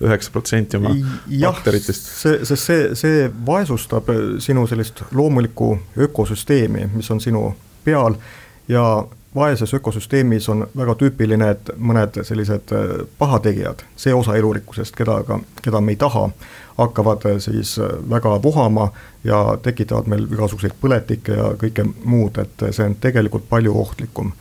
üheksa 0.00 0.32
protsenti 0.32 0.78
oma 0.78 0.94
bakteritest. 1.28 2.06
see, 2.22 2.38
sest 2.48 2.68
see, 2.70 2.84
see 2.96 3.24
vaesustab 3.46 4.08
sinu 4.40 4.64
sellist 4.68 5.02
loomulikku 5.12 5.74
ökosüsteemi, 6.06 6.86
mis 6.94 7.10
on 7.12 7.20
sinu 7.20 7.50
peal 7.84 8.16
ja 8.70 8.84
vaeses 9.34 9.74
ökosüsteemis 9.74 10.48
on 10.50 10.64
väga 10.76 10.94
tüüpiline, 10.98 11.50
et 11.54 11.70
mõned 11.78 12.16
sellised 12.26 12.72
pahategijad, 13.18 13.84
see 13.96 14.14
osa 14.14 14.34
elurikkusest, 14.36 14.96
keda 14.98 15.20
aga, 15.22 15.38
keda 15.62 15.80
me 15.80 15.94
ei 15.94 16.00
taha 16.00 16.28
hakkavad 16.80 17.24
äh, 17.24 17.38
siis 17.38 17.78
äh, 17.78 18.10
väga 18.10 18.42
vohama 18.42 18.90
ja 19.24 19.58
tekitavad 19.62 20.08
meil 20.08 20.26
igasuguseid 20.32 20.76
põletikke 20.80 21.36
ja 21.36 21.50
kõike 21.60 21.84
muud, 22.04 22.38
et 22.40 22.64
äh, 22.64 22.72
see 22.76 22.86
on 22.88 22.96
tegelikult 23.00 23.48
palju 23.50 23.74
ohtlikum 23.82 24.32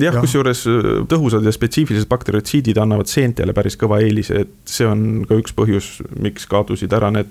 jah 0.00 0.14
ja., 0.14 0.22
kusjuures 0.22 0.64
tõhusad 1.10 1.46
ja 1.46 1.52
spetsiifilised 1.54 2.08
bakteriotsiidid 2.10 2.78
annavad 2.80 3.10
seentele 3.10 3.54
päris 3.56 3.78
kõva 3.80 4.00
eelise, 4.04 4.44
et 4.46 4.54
see 4.70 4.88
on 4.88 5.26
ka 5.28 5.38
üks 5.40 5.54
põhjus, 5.56 5.92
miks 6.18 6.48
kadusid 6.50 6.92
ära 6.96 7.12
need 7.14 7.30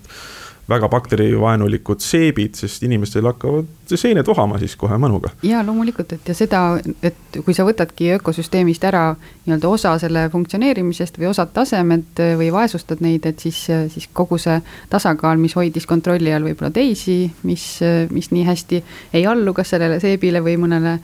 väga 0.69 0.89
bakterivaenulikud 0.89 2.01
seebid, 2.03 2.57
sest 2.59 2.83
inimestel 2.85 3.25
hakkavad 3.29 3.67
seened 3.89 4.27
vohama 4.27 4.59
siis 4.61 4.75
kohe 4.79 4.97
mõnuga. 5.01 5.31
ja 5.43 5.63
loomulikult, 5.65 6.13
et 6.13 6.27
ja 6.29 6.35
seda, 6.37 6.61
et 7.03 7.39
kui 7.45 7.55
sa 7.57 7.65
võtadki 7.67 8.11
ökosüsteemist 8.17 8.83
ära 8.85 9.03
nii-öelda 9.45 9.69
osa 9.69 9.95
selle 10.01 10.27
funktsioneerimisest 10.33 11.17
või 11.19 11.31
osad 11.31 11.53
tasemed 11.53 12.21
või 12.39 12.51
vaesustad 12.53 13.01
neid, 13.05 13.25
et 13.25 13.39
siis, 13.39 13.65
siis 13.93 14.09
kogu 14.13 14.37
see 14.37 14.59
tasakaal, 14.89 15.41
mis 15.41 15.57
hoidis 15.57 15.89
kontrolli 15.89 16.33
all 16.33 16.45
võib-olla 16.45 16.71
teisi, 16.75 17.23
mis, 17.43 17.65
mis 18.13 18.31
nii 18.35 18.45
hästi 18.47 18.83
ei 19.13 19.25
allu 19.27 19.53
kas 19.57 19.75
sellele 19.75 19.99
seebile 20.03 20.43
või 20.45 20.57
mõnele 20.61 20.99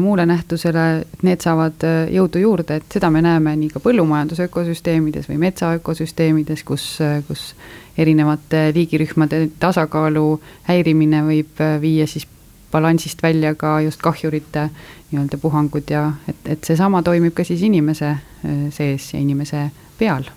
muule 0.00 0.26
nähtusele, 0.26 0.84
et 0.98 1.22
need 1.22 1.40
saavad 1.40 1.84
jõudu 2.10 2.40
juurde, 2.42 2.80
et 2.80 2.96
seda 2.98 3.10
me 3.14 3.22
näeme 3.22 3.54
nii 3.56 3.70
ka 3.70 3.82
põllumajanduse 3.82 4.48
ökosüsteemides 4.48 5.28
või 5.30 5.38
metsa 5.46 5.70
ökosüsteemides, 5.78 6.64
kus, 6.66 6.86
kus 7.28 7.52
erinevate 7.98 8.70
liigirühmade 8.74 9.48
tasakaalu 9.60 10.40
häirimine 10.68 11.22
võib 11.26 11.62
äh, 11.64 11.76
viia 11.82 12.06
siis 12.06 12.26
balansist 12.72 13.22
välja 13.22 13.54
ka 13.54 13.80
just 13.80 14.02
kahjurite 14.02 14.68
nii-öelda 15.10 15.38
puhangud 15.40 15.90
ja 15.90 16.12
et, 16.28 16.42
et 16.44 16.64
seesama 16.64 17.02
toimib 17.02 17.34
ka 17.34 17.44
siis 17.44 17.62
inimese 17.66 18.10
äh, 18.10 18.66
sees 18.74 19.12
ja 19.14 19.20
inimese 19.20 19.68
peal. 19.98 20.28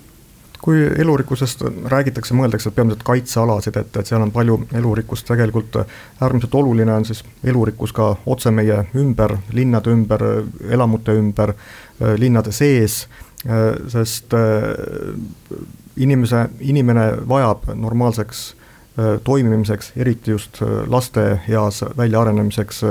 Kui 0.62 0.78
elurikkusest 1.02 1.64
räägitakse, 1.90 2.36
mõeldakse 2.38 2.70
peamiselt 2.72 3.02
kaitsealasid, 3.04 3.80
et, 3.82 3.96
et 3.98 4.06
seal 4.06 4.22
on 4.22 4.30
palju 4.32 4.60
elurikkust, 4.78 5.26
tegelikult 5.26 5.80
äärmiselt 6.22 6.54
oluline 6.56 6.94
on 6.94 7.06
siis 7.06 7.24
elurikkus 7.44 7.94
ka 7.98 8.12
otse 8.30 8.54
meie 8.54 8.84
ümber, 9.02 9.40
linnade 9.58 9.90
ümber, 9.90 10.26
elamute 10.70 11.18
ümber, 11.18 11.56
äh, 11.58 12.16
linnade 12.22 12.54
sees, 12.54 13.04
sest 13.90 14.36
inimese, 15.98 16.50
inimene 16.60 17.12
vajab 17.28 17.70
normaalseks 17.76 18.56
toimimiseks, 19.24 19.92
eriti 19.96 20.32
just 20.32 20.62
laste 20.88 21.40
eas 21.48 21.84
väljaarenemiseks 21.98 22.84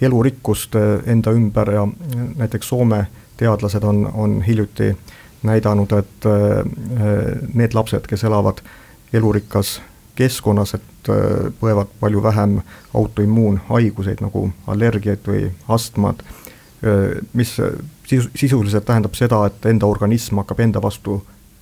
elurikkust 0.00 0.76
enda 1.06 1.32
ümber 1.36 1.72
ja 1.74 1.88
näiteks 2.36 2.68
Soome 2.68 3.06
teadlased 3.36 3.82
on, 3.82 4.10
on 4.14 4.42
hiljuti 4.42 4.96
näidanud, 5.42 5.92
et 5.92 6.28
need 7.54 7.74
lapsed, 7.74 8.06
kes 8.08 8.24
elavad 8.24 8.60
elurikkas 9.12 9.80
keskkonnas, 10.14 10.74
et 10.74 11.10
põevad 11.60 11.90
palju 12.00 12.22
vähem 12.22 12.60
autoimmuunhaiguseid 12.94 14.20
nagu 14.20 14.50
allergiaid 14.68 15.24
või 15.26 15.46
astmad, 15.68 16.22
mis 17.32 17.56
sisuliselt 18.34 18.84
tähendab 18.84 19.16
seda, 19.16 19.46
et 19.48 19.66
enda 19.72 19.88
organism 19.88 20.42
hakkab 20.42 20.60
enda 20.60 20.82
vastu 20.82 21.20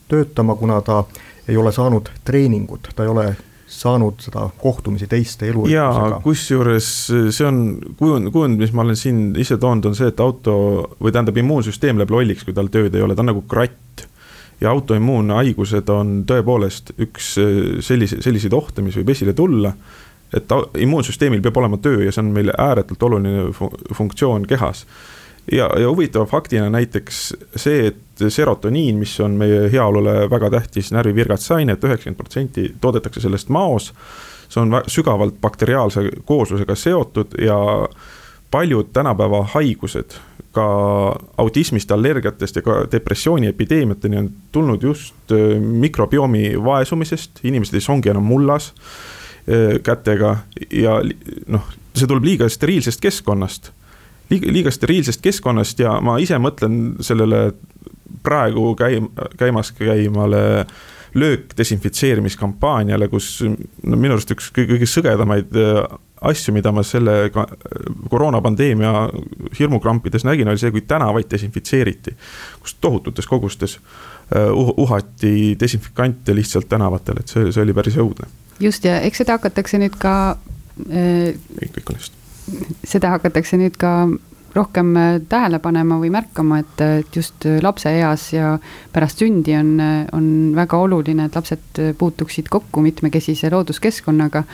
töötama, 0.09 0.57
kuna 0.57 0.81
ta 0.85 1.03
ei 1.49 1.57
ole 1.57 1.73
saanud 1.73 2.11
treeningut, 2.25 2.91
ta 2.97 3.05
ei 3.07 3.12
ole 3.12 3.29
saanud 3.69 4.23
seda 4.25 4.47
kohtumisi 4.59 5.07
teiste 5.07 5.49
elurikkusega. 5.50 6.21
kusjuures 6.25 6.88
see 7.37 7.47
on 7.47 7.59
kujund, 7.99 8.31
kujund, 8.33 8.61
mis 8.61 8.73
ma 8.73 8.85
olen 8.87 8.97
siin 8.97 9.21
ise 9.41 9.59
toonud, 9.61 9.91
on 9.91 9.97
see, 9.99 10.09
et 10.09 10.21
auto 10.25 10.55
või 10.97 11.12
tähendab, 11.12 11.37
immuunsüsteem 11.43 12.00
läheb 12.00 12.15
lolliks, 12.15 12.47
kui 12.49 12.57
tal 12.57 12.71
tööd 12.73 12.97
ei 12.97 13.05
ole, 13.05 13.17
ta 13.17 13.25
on 13.25 13.33
nagu 13.35 13.45
kratt. 13.49 14.07
ja 14.59 14.73
autoimmuunhaigused 14.75 15.91
on 15.95 16.25
tõepoolest 16.27 16.97
üks 16.99 17.35
sellise, 17.87 18.19
selliseid 18.25 18.57
ohte, 18.57 18.83
mis 18.83 18.97
võib 18.99 19.12
esile 19.15 19.37
tulla. 19.37 19.73
et 20.33 20.50
immuunsüsteemil 20.77 21.41
peab 21.45 21.57
olema 21.57 21.77
töö 21.77 22.03
ja 22.05 22.12
see 22.12 22.25
on 22.25 22.33
meil 22.33 22.50
ääretult 22.57 23.03
oluline 23.03 23.53
funktsioon 23.97 24.47
kehas 24.49 24.87
ja, 25.52 25.71
ja 25.81 25.88
huvitava 25.88 26.26
faktina 26.26 26.71
näiteks 26.71 27.35
see, 27.57 27.87
et 27.87 28.28
serotoniin, 28.28 28.97
mis 28.99 29.21
on 29.21 29.37
meie 29.38 29.69
heaolule 29.73 30.31
väga 30.31 30.50
tähtis 30.50 30.93
närvivirgatsaine 30.93 31.73
et, 31.73 31.78
et 31.78 31.88
üheksakümmend 31.88 32.19
protsenti 32.19 32.69
toodetakse 32.81 33.21
sellest 33.21 33.49
maos. 33.49 33.93
see 34.49 34.62
on 34.62 34.81
sügavalt 34.88 35.40
bakteriaalse 35.40 36.00
kooslusega 36.25 36.75
seotud 36.75 37.35
ja 37.38 37.88
paljud 38.50 38.87
tänapäeva 38.93 39.43
haigused, 39.55 40.17
ka 40.52 40.64
autismist, 41.37 41.90
allergiatest 41.93 42.57
ja 42.57 42.62
ka 42.62 42.78
depressiooni 42.93 43.47
epideemiateni 43.47 44.17
on 44.17 44.31
tulnud 44.52 44.83
just 44.83 45.33
äh, 45.33 45.61
mikrobiomi 45.61 46.55
vaesumisest, 46.64 47.45
inimesed 47.45 47.75
ei 47.75 47.85
songi 47.85 48.09
enam 48.09 48.25
mullas 48.25 48.73
äh, 48.73 49.83
kätega 49.83 50.37
ja 50.73 51.00
noh, 51.47 51.69
see 51.95 52.07
tuleb 52.07 52.25
liiga 52.25 52.49
steriilsest 52.49 53.00
keskkonnast 53.05 53.73
liiga, 54.30 54.52
liiga 54.52 54.70
steriilsest 54.75 55.23
keskkonnast 55.25 55.80
ja 55.82 55.99
ma 56.04 56.18
ise 56.23 56.38
mõtlen 56.42 56.99
sellele 57.04 57.52
praegu 58.25 58.73
käim-, 58.78 59.11
käimas 59.38 59.73
käimale 59.76 60.66
löök 61.14 61.54
desinfitseerimiskampaaniale, 61.56 63.08
kus 63.08 63.40
no 63.42 63.97
minu 63.97 64.16
arust 64.16 64.35
üks 64.35 64.50
kõige, 64.52 64.75
kõige 64.75 64.88
sõgedamaid 64.90 65.56
äh, 65.56 65.80
asju, 66.28 66.52
mida 66.54 66.73
ma 66.75 66.82
selle 66.87 67.30
koroonapandeemia 68.11 68.92
hirmukrampides 69.58 70.26
nägin, 70.28 70.50
oli 70.50 70.61
see, 70.61 70.73
kui 70.75 70.85
tänavaid 70.87 71.30
desinfitseeriti. 71.30 72.16
kus 72.61 72.76
tohututes 72.80 73.26
kogustes 73.26 73.78
uh, 73.78 74.75
uhati 74.76 75.56
desinfikante 75.61 76.35
lihtsalt 76.35 76.68
tänavatel, 76.68 77.23
et 77.23 77.32
see, 77.32 77.52
see 77.52 77.62
oli 77.62 77.75
päris 77.75 77.97
õudne. 77.97 78.28
just 78.61 78.85
ja 78.85 79.00
eks 79.00 79.23
seda 79.25 79.38
hakatakse 79.38 79.78
nüüd 79.78 79.97
ka 79.99 80.14
äh,. 80.90 81.35
kõik, 81.62 81.75
kõik 81.78 81.94
on 81.94 82.00
just 82.02 82.18
seda 82.85 83.12
hakatakse 83.17 83.59
nüüd 83.61 83.76
ka 83.81 84.09
rohkem 84.55 84.97
äh, 84.97 85.21
tähele 85.28 85.61
panema 85.62 85.99
või 86.00 86.11
märkama, 86.12 86.62
et, 86.62 86.81
et 86.83 87.17
just 87.17 87.47
äh, 87.47 87.59
lapseeas 87.64 88.28
ja 88.35 88.57
pärast 88.95 89.23
sündi 89.23 89.55
on, 89.59 89.75
äh, 89.83 90.00
on 90.17 90.28
väga 90.57 90.81
oluline, 90.87 91.28
et 91.28 91.38
lapsed 91.38 91.83
puutuksid 91.99 92.50
kokku 92.52 92.83
mitmekesise 92.85 93.52
looduskeskkonnaga. 93.55 94.45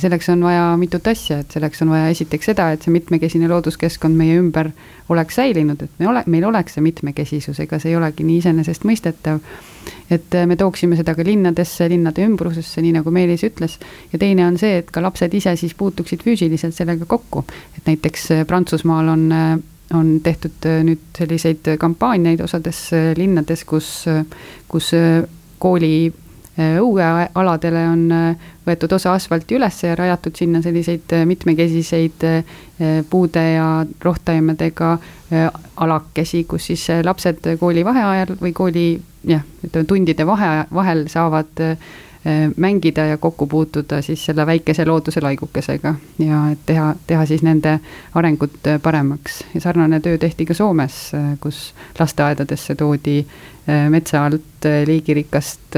Selleks 0.00 0.28
on 0.32 0.44
vaja 0.44 0.68
mitut 0.80 1.06
asja, 1.10 1.40
et 1.42 1.56
selleks 1.56 1.82
on 1.82 1.92
vaja 1.94 2.08
esiteks 2.12 2.50
seda, 2.50 2.70
et 2.72 2.84
see 2.84 2.94
mitmekesine 2.94 3.48
looduskeskkond 3.50 4.16
meie 4.18 4.38
ümber 4.40 4.70
oleks 5.08 5.38
säilinud, 5.40 5.82
et 5.82 5.98
me 5.98 6.08
ole, 6.10 6.22
meil 6.26 6.46
oleks 6.48 6.76
see 6.76 6.84
mitmekesisus, 6.84 7.60
ega 7.64 7.80
see 7.82 7.94
ei 7.94 7.98
olegi 8.00 8.26
nii 8.26 8.38
iseenesestmõistetav 8.42 9.42
et 10.10 10.34
me 10.48 10.56
tooksime 10.56 10.96
seda 10.96 11.14
ka 11.16 11.24
linnadesse, 11.24 11.88
linnade 11.88 12.24
ümbrusesse, 12.24 12.82
nii 12.84 12.94
nagu 12.98 13.12
Meelis 13.12 13.44
ütles. 13.44 13.78
ja 14.12 14.18
teine 14.18 14.46
on 14.46 14.58
see, 14.60 14.78
et 14.82 14.90
ka 14.92 15.02
lapsed 15.04 15.34
ise 15.34 15.56
siis 15.56 15.74
puutuksid 15.74 16.24
füüsiliselt 16.24 16.76
sellega 16.76 17.08
kokku, 17.08 17.44
et 17.76 17.88
näiteks 17.88 18.28
Prantsusmaal 18.46 19.12
on 19.14 19.26
on 19.96 20.18
tehtud 20.20 20.66
nüüd 20.84 21.16
selliseid 21.16 21.68
kampaaniaid 21.80 22.42
osades 22.44 22.90
linnades, 23.16 23.62
kus, 23.64 24.04
kus 24.68 24.90
kooli 25.58 26.12
õuealadele 26.58 27.82
on 27.86 28.00
võetud 28.66 28.92
osa 28.96 29.12
asfalti 29.14 29.54
üles 29.54 29.76
ja 29.84 29.94
rajatud 29.94 30.34
sinna 30.34 30.58
selliseid 30.62 31.14
mitmekesiseid 31.30 32.26
puude 33.10 33.44
ja 33.52 33.68
rohttaimedega 34.02 34.88
alakesi, 35.76 36.42
kus 36.50 36.66
siis 36.72 36.88
lapsed 37.06 37.46
kooli 37.60 37.84
vaheajal 37.86 38.34
või 38.42 38.52
kooli 38.56 38.88
jah, 39.28 39.42
ütleme 39.64 39.86
tundide 39.86 40.26
vahe, 40.26 40.50
vahel 40.74 41.06
saavad 41.08 41.60
äh, 41.60 41.76
mängida 42.56 43.06
ja 43.12 43.16
kokku 43.16 43.46
puutuda 43.46 44.02
siis 44.02 44.24
selle 44.26 44.46
väikese 44.46 44.84
looduse 44.86 45.20
laigukesega 45.22 45.94
ja 46.18 46.42
teha, 46.66 46.94
teha 47.06 47.26
siis 47.26 47.42
nende 47.42 47.78
arengut 48.14 48.66
äh, 48.66 48.80
paremaks. 48.82 49.44
ja 49.54 49.60
sarnane 49.60 50.00
töö 50.00 50.18
tehti 50.18 50.46
ka 50.46 50.54
Soomes, 50.54 51.14
äh, 51.14 51.34
kus 51.40 51.74
lasteaedadesse 51.98 52.74
toodi 52.74 53.24
metsa 53.88 54.24
alt 54.24 54.64
liigirikast 54.86 55.76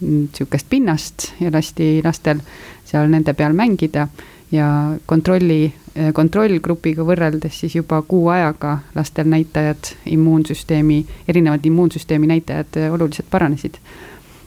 sihukest 0.00 0.66
pinnast 0.70 1.32
ja 1.40 1.50
lasti 1.52 2.00
lastel 2.04 2.40
seal 2.84 3.10
nende 3.10 3.34
peal 3.34 3.54
mängida 3.56 4.08
ja 4.52 4.68
kontrolli, 5.06 5.72
kontrollgrupiga 6.12 7.04
võrreldes 7.06 7.60
siis 7.62 7.76
juba 7.78 8.00
kuu 8.08 8.28
ajaga 8.32 8.78
lastel 8.94 9.28
näitajad 9.30 9.94
immuunsüsteemi, 10.10 10.98
erinevad 11.28 11.66
immuunsüsteemi 11.66 12.28
näitajad 12.30 12.78
oluliselt 12.90 13.30
paranesid. 13.30 13.78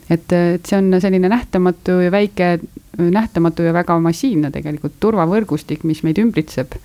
et, 0.09 0.31
et 0.31 0.65
see 0.65 0.77
on 0.77 1.01
selline 1.01 1.29
nähtamatu 1.29 1.99
ja 2.05 2.11
väike, 2.11 2.59
nähtamatu 2.97 3.63
ja 3.63 3.73
väga 3.73 3.99
massiivne 3.99 4.51
tegelikult 4.51 4.99
turvavõrgustik, 4.99 5.83
mis 5.83 6.03
meid 6.03 6.17
ümbritseb. 6.17 6.75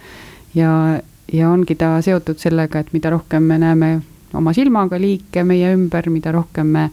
ja, 0.55 1.01
ja 1.33 1.51
ongi 1.51 1.75
ta 1.75 2.01
seotud 2.03 2.39
sellega, 2.39 2.79
et 2.79 2.93
mida 2.93 3.11
rohkem 3.11 3.43
me 3.43 3.59
näeme 3.59 4.01
oma 4.35 4.53
silmaga 4.57 5.01
liike 5.01 5.45
meie 5.45 5.73
ümber, 5.77 6.11
mida 6.11 6.33
rohkem 6.33 6.67
me 6.77 6.85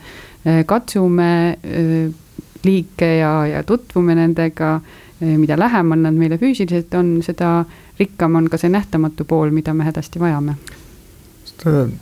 eh, 0.45 0.65
katsume 0.65 1.30
eh, 1.63 2.10
liike 2.63 3.13
ja, 3.19 3.34
ja 3.47 3.63
tutvume 3.63 4.15
nendega 4.15 4.80
Eh, 5.21 5.38
mida 5.38 5.60
lähemal 5.60 5.99
nad 5.99 6.15
meile 6.15 6.38
füüsiliselt 6.39 6.93
on, 6.95 7.17
seda 7.23 7.65
rikkam 7.99 8.38
on 8.39 8.45
ka 8.49 8.58
see 8.58 8.71
nähtamatu 8.71 9.25
pool, 9.28 9.52
mida 9.52 9.73
me 9.75 9.84
hädasti 9.84 10.19
vajame. 10.19 10.56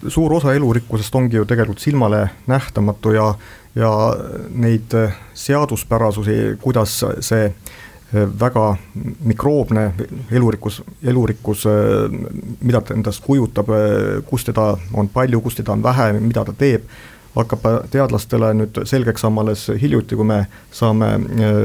Suur 0.08 0.36
osa 0.38 0.54
elurikkusest 0.54 1.16
ongi 1.18 1.40
ju 1.40 1.46
tegelikult 1.50 1.82
silmale 1.82 2.28
nähtamatu 2.48 3.16
ja, 3.16 3.32
ja 3.76 3.92
neid 4.54 4.94
seaduspärasusi, 5.34 6.60
kuidas 6.62 7.00
see 7.26 7.50
väga 8.14 8.78
mikroobne 9.28 9.92
elurikkus, 10.32 10.82
elurikkus, 11.04 11.66
mida 12.62 12.82
ta 12.82 12.96
endast 12.96 13.20
kujutab, 13.26 13.68
kus 14.30 14.48
teda 14.48 14.70
on 14.94 15.10
palju, 15.12 15.42
kus 15.44 15.60
teda 15.60 15.76
on 15.76 15.84
vähe, 15.84 16.14
mida 16.20 16.46
ta 16.48 16.56
teeb 16.56 16.88
hakkab 17.38 17.66
teadlastele 17.94 18.52
nüüd 18.58 18.80
selgeks 18.90 19.24
saama 19.26 19.44
alles 19.44 19.68
hiljuti, 19.82 20.18
kui 20.18 20.28
me 20.28 20.40
saame 20.74 21.10
äh, 21.16 21.58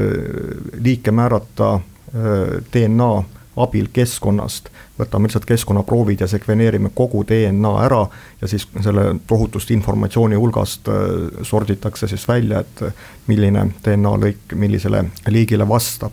liike 0.83 1.13
määrata 1.15 1.73
äh, 1.75 2.59
DNA 2.73 3.13
abil 3.57 3.87
keskkonnast. 3.93 4.69
võtame 4.99 5.27
lihtsalt 5.27 5.45
keskkonnaproovid 5.45 6.21
ja 6.21 6.27
sekveneerime 6.27 6.89
kogu 6.93 7.23
DNA 7.27 7.73
ära 7.85 8.05
ja 8.41 8.47
siis 8.47 8.67
selle 8.81 9.15
tohutust 9.27 9.71
informatsiooni 9.71 10.35
hulgast 10.35 10.87
äh, 10.87 10.95
sorditakse 11.41 12.07
siis 12.07 12.27
välja, 12.27 12.59
et 12.59 12.83
milline 13.27 13.69
DNA 13.85 14.17
lõik 14.25 14.55
millisele 14.55 15.05
liigile 15.27 15.67
vastab. 15.67 16.11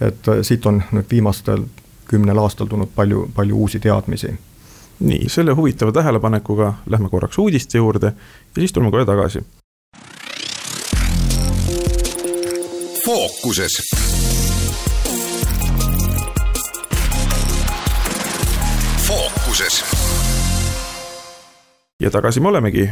et 0.00 0.28
siit 0.42 0.66
on 0.66 0.82
nüüd 0.92 1.10
viimastel 1.10 1.64
kümnel 2.08 2.38
aastal 2.38 2.66
tulnud 2.66 2.88
palju, 2.94 3.28
palju 3.34 3.56
uusi 3.56 3.80
teadmisi 3.80 4.38
nii, 5.00 5.28
selle 5.28 5.52
huvitava 5.52 5.92
tähelepanekuga 5.92 6.74
lähme 6.86 7.08
korraks 7.08 7.38
uudiste 7.38 7.78
juurde 7.78 8.06
ja 8.06 8.54
siis 8.54 8.72
tuleme 8.72 8.90
kohe 8.90 9.04
tagasi. 9.04 9.40
fookuses. 13.06 13.72
Fookuses. 19.60 19.84
ja 22.00 22.10
tagasi 22.10 22.40
me 22.40 22.48
olemegi. 22.48 22.90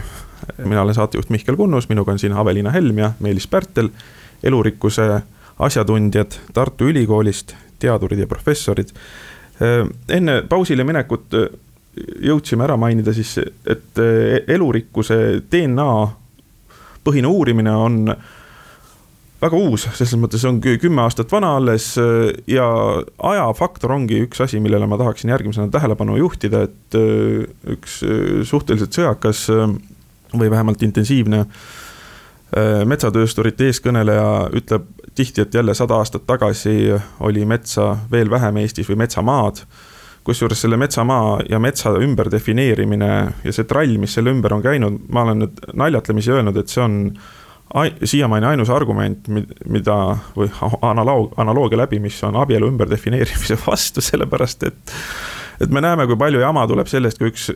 mina 0.64 0.82
olen 0.82 0.94
saatejuht 0.94 1.30
Mihkel 1.30 1.56
Kunnus, 1.56 1.88
minuga 1.88 2.12
on 2.12 2.18
siin 2.18 2.32
Aveliina 2.32 2.70
Helm 2.70 2.98
ja 2.98 3.12
Meelis 3.20 3.46
Pärtel, 3.46 3.88
elurikkuse 4.42 5.20
asjatundjad 5.58 6.32
Tartu 6.52 6.84
Ülikoolist, 6.84 7.54
teadurid 7.78 8.18
ja 8.18 8.26
professorid. 8.26 8.88
enne 10.08 10.42
pausile 10.48 10.84
minekut 10.84 11.34
jõudsime 12.22 12.64
ära 12.64 12.76
mainida 12.76 13.12
siis, 13.12 13.38
et 13.66 13.98
elurikkuse 14.46 15.42
DNA 15.50 16.08
põhine 17.04 17.26
uurimine 17.26 17.72
on 17.72 18.14
väga 19.42 19.58
uus, 19.58 19.86
selles 19.94 20.14
mõttes 20.18 20.44
on 20.48 20.60
kümme 20.62 21.02
aastat 21.04 21.30
vana 21.32 21.54
alles 21.58 21.92
eh, 22.00 22.30
ja 22.50 22.68
ajafaktor 23.30 23.94
ongi 23.94 24.22
üks 24.26 24.42
asi, 24.44 24.60
millele 24.62 24.88
ma 24.90 24.98
tahaksin 25.00 25.32
järgmisena 25.34 25.70
tähelepanu 25.72 26.18
juhtida, 26.18 26.64
et 26.68 26.98
eh, 26.98 27.44
üks 27.74 28.00
suhteliselt 28.48 28.96
sõjakas 28.98 29.46
või 30.34 30.50
vähemalt 30.50 30.82
intensiivne 30.84 31.46
metsatöösturite 32.88 33.66
eeskõneleja 33.68 34.28
ütleb 34.56 34.86
tihti, 35.18 35.42
et 35.44 35.54
jälle 35.54 35.74
sada 35.74 35.98
aastat 36.00 36.24
tagasi 36.26 36.94
oli 37.20 37.44
metsa 37.44 37.90
veel 38.12 38.30
vähem 38.30 38.56
Eestis 38.62 38.88
või 38.88 39.02
metsamaad. 39.02 39.60
Kusjuures 40.24 40.60
selle 40.60 40.76
metsamaa 40.80 41.38
ja 41.48 41.58
metsa 41.60 41.92
ümberdefineerimine 42.04 43.10
ja 43.44 43.52
see 43.54 43.66
trall, 43.68 43.98
mis 44.00 44.14
selle 44.16 44.32
ümber 44.34 44.54
on 44.56 44.64
käinud, 44.64 45.00
ma 45.12 45.24
olen 45.26 45.44
nüüd 45.44 45.60
naljatlemisi 45.76 46.32
öelnud, 46.36 46.56
et 46.60 46.72
see 46.72 46.84
on 46.84 46.98
siiamaani 48.04 48.46
ainus 48.52 48.70
argument, 48.72 49.28
mida 49.68 49.96
või 50.36 50.48
analoog, 50.82 51.34
analoogia 51.40 51.82
läbi, 51.82 52.00
mis 52.00 52.16
on 52.24 52.38
abielu 52.40 52.70
ümberdefineerimise 52.72 53.58
vastu, 53.66 54.04
sellepärast 54.04 54.70
et 54.70 54.96
et 55.58 55.72
me 55.74 55.80
näeme, 55.82 56.04
kui 56.06 56.14
palju 56.14 56.38
jama 56.38 56.62
tuleb 56.70 56.86
sellest, 56.86 57.18
kui 57.18 57.32
üks 57.32 57.48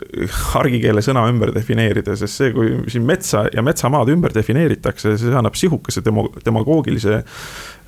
argikeele 0.59 1.05
sõna 1.07 1.23
ümber 1.31 1.53
defineerida, 1.55 2.17
sest 2.19 2.41
see, 2.41 2.49
kui 2.51 2.73
siin 2.91 3.05
metsa 3.07 3.45
ja 3.55 3.63
metsamaad 3.63 4.11
ümber 4.11 4.35
defineeritakse, 4.35 5.15
see 5.21 5.37
annab 5.39 5.55
sihukese 5.55 6.03
demo-, 6.03 6.33
demagoogilise 6.43 7.21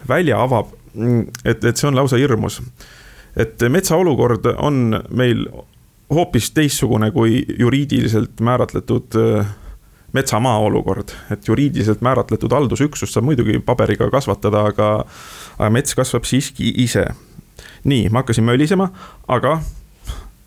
välja 0.09 0.39
avab. 0.39 0.71
et, 1.45 1.65
et 1.65 1.75
see 1.75 1.89
on 1.89 1.97
lausa 1.99 2.17
hirmus 2.17 2.61
et 3.37 3.63
metsa 3.71 3.97
olukord 3.99 4.47
on 4.63 4.95
meil 5.11 5.45
hoopis 6.15 6.53
teistsugune 6.55 7.11
kui 7.15 7.43
juriidiliselt 7.59 8.41
määratletud 8.45 9.19
äh, 9.19 9.55
metsamaa 10.14 10.59
olukord, 10.59 11.12
et 11.31 11.48
juriidiliselt 11.48 12.00
määratletud 12.00 12.53
haldusüksust 12.53 13.14
saab 13.14 13.27
muidugi 13.27 13.59
paberiga 13.59 14.11
kasvatada, 14.11 14.66
aga 14.70 14.90
aga 15.59 15.70
mets 15.70 15.94
kasvab 15.94 16.24
siiski 16.24 16.72
ise. 16.85 17.07
nii, 17.85 18.09
ma 18.09 18.22
hakkasin 18.22 18.44
mölisema, 18.44 18.88
aga 19.29 19.59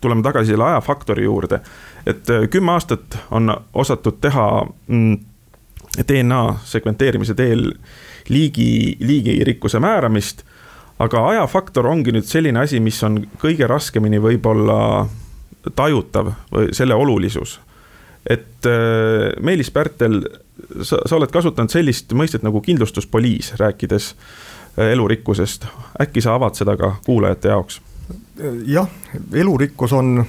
tuleme 0.00 0.22
tagasi 0.22 0.52
selle 0.52 0.64
ajafaktori 0.64 1.24
juurde. 1.24 1.60
et 2.06 2.30
äh, 2.30 2.48
kümme 2.50 2.72
aastat 2.72 3.18
on 3.30 3.56
osatud 3.74 4.20
teha 4.20 4.66
mm, 4.86 5.18
DNA 6.08 6.58
sekventeerimise 6.64 7.34
teel 7.34 7.72
liigi, 8.28 8.96
liigirikkuse 9.00 9.80
määramist. 9.80 10.42
aga 10.98 11.28
ajafaktor 11.28 11.86
ongi 11.86 12.12
nüüd 12.12 12.26
selline 12.26 12.60
asi, 12.60 12.80
mis 12.80 13.02
on 13.06 13.20
kõige 13.38 13.66
raskemini 13.70 14.18
võib-olla 14.18 15.06
tajutav 15.76 16.32
või 16.52 16.72
selle 16.74 16.94
olulisus. 16.94 17.60
Et 18.28 18.66
äh, 18.66 19.32
Meelis 19.40 19.70
Pärtel, 19.70 20.22
sa, 20.82 21.00
sa 21.06 21.16
oled 21.16 21.32
kasutanud 21.32 21.72
sellist 21.72 22.12
mõistet 22.12 22.44
nagu 22.44 22.60
kindlustuspoliis, 22.64 23.54
rääkides 23.60 24.14
äh, 24.78 24.92
elurikkusest. 24.92 25.66
äkki 26.00 26.24
sa 26.24 26.36
avad 26.36 26.58
seda 26.58 26.76
ka 26.76 26.96
kuulajate 27.06 27.54
jaoks? 27.54 27.80
jah, 28.66 28.88
elurikkus 29.34 29.92
on 29.92 30.24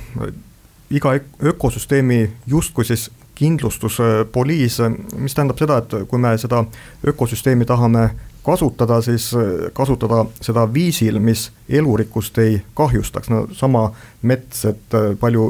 iga 0.91 1.13
ökosüsteemi 1.43 2.31
justkui 2.47 2.85
siis 2.85 3.09
kindlustuspoliis, 3.39 4.79
mis 5.15 5.35
tähendab 5.35 5.61
seda, 5.61 5.77
et 5.79 5.93
kui 6.09 6.19
me 6.19 6.33
seda 6.37 6.63
ökosüsteemi 7.07 7.65
tahame 7.65 8.09
kasutada, 8.43 8.97
siis 9.01 9.29
kasutada 9.73 10.25
seda 10.41 10.65
viisil, 10.73 11.19
mis 11.23 11.45
elurikkust 11.69 12.37
ei 12.43 12.57
kahjustaks, 12.75 13.29
no 13.31 13.45
sama 13.55 13.89
mets, 14.21 14.65
et 14.65 14.97
palju 15.19 15.45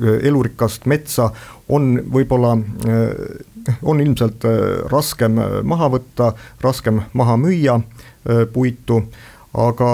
elurikast 0.00 0.86
metsa 0.86 1.30
on 1.68 1.94
võib-olla, 2.12 2.56
on 3.82 4.00
ilmselt 4.00 4.44
raskem 4.90 5.36
maha 5.68 5.88
võtta, 5.92 6.32
raskem 6.64 7.02
maha 7.12 7.36
müüa 7.40 7.76
puitu, 8.52 9.02
aga 9.52 9.90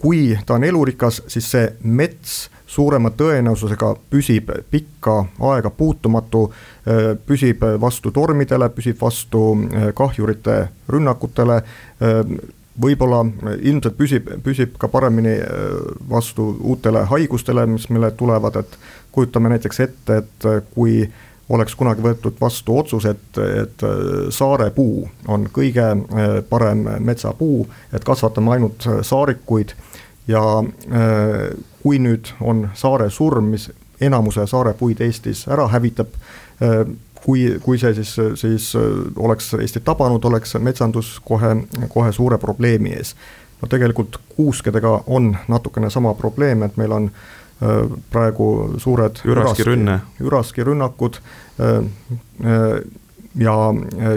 kui 0.00 0.38
ta 0.46 0.56
on 0.56 0.64
elurikas, 0.64 1.22
siis 1.28 1.50
see 1.52 1.66
mets 1.84 2.48
suurema 2.70 3.10
tõenäosusega 3.10 3.94
püsib 4.10 4.52
pikka 4.70 5.16
aega 5.50 5.72
puutumatu, 5.74 6.46
äh, 6.86 7.12
püsib 7.26 7.64
vastu 7.82 8.12
tormidele, 8.14 8.70
püsib 8.74 9.00
vastu 9.00 9.44
äh, 9.56 9.90
kahjurite 9.96 10.60
rünnakutele, 10.88 11.60
äh, 11.60 12.22
võib-olla 12.82 13.24
ilmselt 13.60 13.96
püsib, 13.98 14.30
püsib 14.44 14.76
ka 14.80 14.88
paremini 14.88 15.36
vastu 16.10 16.50
uutele 16.60 17.04
haigustele, 17.10 17.66
mis 17.70 17.88
meile 17.90 18.10
tulevad, 18.16 18.60
et 18.62 18.78
kujutame 19.12 19.52
näiteks 19.54 19.80
ette, 19.86 20.20
et 20.22 20.48
kui 20.74 21.02
oleks 21.50 21.74
kunagi 21.74 22.02
võetud 22.04 22.38
vastu 22.40 22.78
otsus, 22.78 23.08
et, 23.10 23.38
et 23.42 23.84
saarepuu 24.32 25.08
on 25.28 25.48
kõige 25.52 25.88
parem 26.48 26.86
metsapuu, 27.02 27.64
et 27.92 28.06
kasvatame 28.06 28.54
ainult 28.54 28.86
saarikuid 29.02 29.74
ja 30.30 30.44
kui 31.82 31.98
nüüd 31.98 32.30
on 32.40 32.68
saare 32.78 33.10
surm, 33.10 33.50
mis 33.56 33.70
enamuse 34.00 34.46
saarepuid 34.46 35.00
Eestis 35.04 35.46
ära 35.48 35.68
hävitab, 35.68 36.14
äh, 36.62 36.84
kui, 37.24 37.58
kui 37.62 37.78
see 37.78 37.94
siis, 37.94 38.14
siis 38.40 38.70
äh, 38.78 38.86
oleks 39.16 39.52
Eestit 39.58 39.84
tabanud, 39.84 40.24
oleks 40.24 40.56
metsandus 40.58 41.18
kohe, 41.24 41.54
kohe 41.88 42.12
suure 42.12 42.38
probleemi 42.38 42.94
ees. 42.96 43.14
no 43.60 43.68
tegelikult 43.68 44.16
kuuskedega 44.36 45.02
on 45.06 45.36
natukene 45.48 45.90
sama 45.90 46.14
probleem, 46.14 46.62
et 46.62 46.76
meil 46.80 46.92
on 46.96 47.10
äh, 47.10 47.84
praegu 48.10 48.74
suured 48.78 49.20
üraskirünne, 49.24 50.00
üraskirünnakud 50.20 51.20
ja 53.40 53.54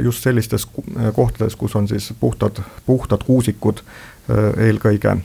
just 0.01 0.23
sellistes 0.23 0.63
kohtades, 1.15 1.55
kus 1.55 1.75
on 1.75 1.87
siis 1.87 2.13
puhtad, 2.19 2.63
puhtad 2.85 3.25
kuusikud 3.27 3.83
eelkõige 4.57 5.17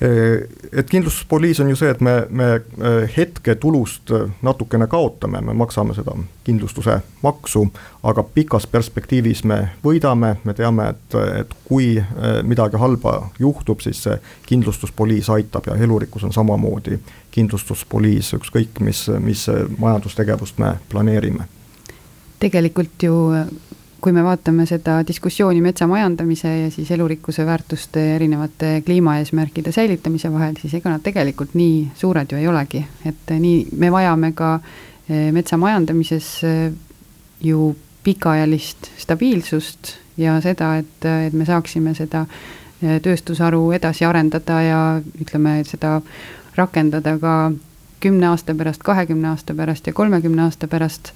et 0.00 0.90
kindlustuspoliis 0.90 1.60
on 1.60 1.70
ju 1.70 1.76
see, 1.76 1.88
et 1.90 2.00
me, 2.04 2.26
me 2.28 2.48
äh, 2.54 2.96
hetketulust 3.16 4.10
äh, 4.12 4.26
natukene 4.44 4.86
kaotame, 4.92 5.40
me 5.40 5.54
maksame 5.56 5.94
seda 5.96 6.12
kindlustuse 6.44 6.98
maksu, 7.22 7.64
aga 8.04 8.22
pikas 8.34 8.66
perspektiivis 8.68 9.44
me 9.48 9.58
võidame, 9.84 10.34
me 10.44 10.54
teame, 10.54 10.90
et, 10.92 11.16
et 11.40 11.54
kui 11.64 11.94
äh, 11.96 12.26
midagi 12.44 12.76
halba 12.76 13.30
juhtub, 13.40 13.80
siis 13.80 14.02
see 14.04 14.18
kindlustuspoliis 14.46 15.30
aitab 15.32 15.70
ja 15.70 15.78
elurikkus 15.80 16.28
on 16.28 16.36
samamoodi 16.36 17.00
kindlustuspoliis, 17.32 18.34
ükskõik 18.36 18.80
mis, 18.84 19.06
mis 19.20 19.46
majandustegevust 19.78 20.60
me 20.60 20.74
planeerime. 20.92 21.48
tegelikult 22.38 23.02
ju 23.02 23.16
kui 24.00 24.12
me 24.12 24.22
vaatame 24.24 24.66
seda 24.68 25.00
diskussiooni 25.06 25.60
metsa 25.64 25.86
majandamise 25.90 26.50
ja 26.58 26.70
siis 26.70 26.90
elurikkuse 26.90 27.46
väärtuste 27.46 28.00
ja 28.00 28.14
erinevate 28.14 28.82
kliimaeesmärkide 28.86 29.72
säilitamise 29.72 30.32
vahel, 30.32 30.54
siis 30.60 30.74
ega 30.74 30.92
nad 30.92 31.04
tegelikult 31.04 31.54
nii 31.54 31.90
suured 31.96 32.32
ju 32.32 32.38
ei 32.38 32.48
olegi, 32.48 32.84
et 33.08 33.32
nii 33.38 33.66
me 33.76 33.90
vajame 33.92 34.32
ka 34.36 34.58
eh, 35.08 35.32
metsa 35.32 35.56
majandamises 35.56 36.30
eh, 36.44 36.72
ju 37.40 37.76
pikaajalist 38.04 38.90
stabiilsust 38.98 39.96
ja 40.16 40.40
seda, 40.40 40.76
et, 40.78 41.08
et 41.28 41.34
me 41.34 41.44
saaksime 41.48 41.94
seda 41.96 42.26
eh, 42.82 43.00
tööstusharu 43.02 43.70
edasi 43.76 44.04
arendada 44.06 44.60
ja 44.62 44.82
ütleme, 45.20 45.58
seda 45.66 46.00
rakendada 46.56 47.16
ka 47.20 47.36
kümne 48.00 48.28
aasta 48.28 48.54
pärast, 48.54 48.84
kahekümne 48.84 49.32
aasta 49.32 49.54
pärast 49.54 49.86
ja 49.86 49.92
kolmekümne 49.92 50.42
aasta 50.42 50.68
pärast. 50.68 51.12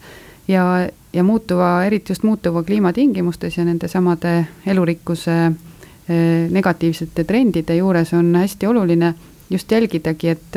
Ja, 0.49 0.89
ja 1.13 1.25
muutuva, 1.25 1.85
eriti 1.85 2.13
just 2.13 2.23
muutuva 2.23 2.63
kliima 2.63 2.93
tingimustes 2.93 3.59
ja 3.59 3.65
nendesamade 3.65 4.47
elurikkuse 4.67 5.37
eh, 5.47 6.51
negatiivsete 6.51 7.25
trendide 7.25 7.77
juures 7.77 8.13
on 8.15 8.35
hästi 8.35 8.67
oluline 8.67 9.15
just 9.51 9.71
jälgidagi, 9.73 10.29
et, 10.29 10.57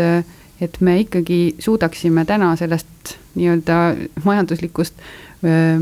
et 0.61 0.81
me 0.81 0.99
ikkagi 0.99 1.55
suudaksime 1.59 2.25
täna 2.25 2.55
sellest 2.55 3.17
nii-öelda 3.35 3.79
majanduslikust 4.23 5.01
eh, 5.43 5.81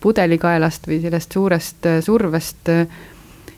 pudelikaelast 0.00 0.88
või 0.88 1.00
sellest 1.00 1.32
suurest 1.32 1.86
eh, 1.86 2.00
survest 2.04 2.68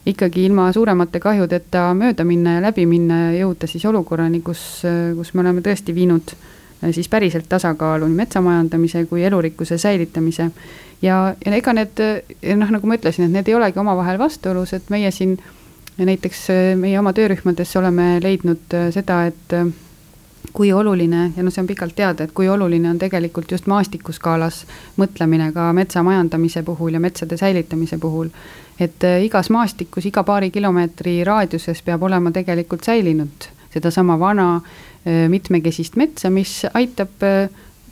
ikkagi 0.06 0.44
ilma 0.46 0.68
suuremate 0.72 1.18
kahjudeta 1.18 1.88
mööda 1.98 2.24
minna 2.24 2.58
ja 2.58 2.68
läbi 2.68 2.84
minna 2.86 3.24
ja 3.24 3.40
jõuda 3.40 3.66
siis 3.66 3.82
olukorrani, 3.90 4.38
kus, 4.46 4.60
kus 5.16 5.32
me 5.34 5.42
oleme 5.42 5.64
tõesti 5.66 5.94
viinud 5.94 6.30
äh, 6.30 6.52
siis 6.90 7.08
päriselt 7.08 7.48
tasakaalu 7.48 8.08
nii 8.08 8.16
metsamajandamise 8.16 9.04
kui 9.04 9.24
elurikkuse 9.24 9.78
säilitamise. 9.78 10.50
ja, 11.02 11.34
ja 11.46 11.54
ega 11.54 11.72
need 11.72 12.02
noh, 12.56 12.70
nagu 12.70 12.86
ma 12.86 12.98
ütlesin, 12.98 13.26
et 13.26 13.32
need 13.32 13.48
ei 13.48 13.54
olegi 13.54 13.78
omavahel 13.78 14.18
vastuolus, 14.18 14.72
et 14.72 14.90
meie 14.90 15.10
siin 15.10 15.38
näiteks 15.98 16.50
äh, 16.50 16.76
meie 16.76 16.98
oma 16.98 17.12
töörühmades 17.12 17.76
oleme 17.76 18.16
leidnud 18.22 18.74
äh, 18.74 18.90
seda, 18.92 19.24
et 19.26 19.56
kui 20.52 20.72
oluline 20.72 21.32
ja 21.36 21.42
noh, 21.42 21.52
see 21.52 21.60
on 21.60 21.68
pikalt 21.68 21.96
teada, 21.96 22.24
et 22.24 22.32
kui 22.36 22.48
oluline 22.48 22.90
on 22.90 23.00
tegelikult 23.00 23.50
just 23.52 23.66
maastikuskaalas 23.68 24.62
mõtlemine 25.00 25.50
ka 25.52 25.72
metsa 25.76 26.04
majandamise 26.06 26.62
puhul 26.62 26.96
ja 26.96 27.00
metsade 27.00 27.36
säilitamise 27.36 27.98
puhul. 27.98 28.30
et 28.80 29.04
igas 29.24 29.48
maastikus, 29.50 30.04
iga 30.06 30.22
paari 30.22 30.50
kilomeetri 30.50 31.24
raadiuses 31.24 31.82
peab 31.82 32.02
olema 32.02 32.30
tegelikult 32.30 32.84
säilinud 32.84 33.55
sedasama 33.74 34.18
vana 34.18 34.60
mitmekesist 35.28 35.96
metsa, 35.96 36.30
mis 36.30 36.64
aitab 36.74 37.22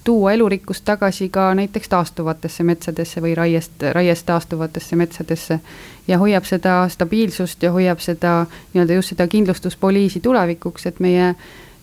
tuua 0.05 0.33
elurikkust 0.33 0.85
tagasi 0.85 1.29
ka 1.29 1.55
näiteks 1.55 1.89
taastuvatesse 1.89 2.63
metsadesse 2.63 3.23
või 3.23 3.35
raiest, 3.35 3.83
raiest 3.93 4.27
taastuvatesse 4.27 4.97
metsadesse. 4.97 5.61
ja 6.09 6.19
hoiab 6.19 6.45
seda 6.45 6.89
stabiilsust 6.89 7.63
ja 7.63 7.73
hoiab 7.73 7.99
seda 7.99 8.47
nii-öelda 8.75 8.93
just 8.93 9.09
seda 9.09 9.27
kindlustuspoliisi 9.29 10.21
tulevikuks, 10.21 10.87
et 10.87 11.01
meie, 11.01 11.35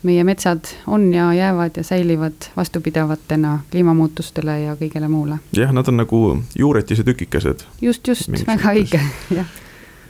meie 0.04 0.23
metsad 0.23 0.69
on 0.88 1.13
ja 1.13 1.34
jäävad 1.34 1.77
ja 1.77 1.84
säilivad 1.84 2.49
vastupidavatena 2.58 3.60
kliimamuutustele 3.71 4.60
ja 4.60 4.75
kõigele 4.75 5.08
muule. 5.08 5.39
jah, 5.58 5.73
nad 5.73 5.88
on 5.88 5.97
nagu 5.97 6.43
juuretise 6.58 7.04
tükikesed. 7.04 7.65
just, 7.82 8.08
just, 8.08 8.30
väga 8.47 8.73
õige, 8.73 9.01
jah. 9.39 9.49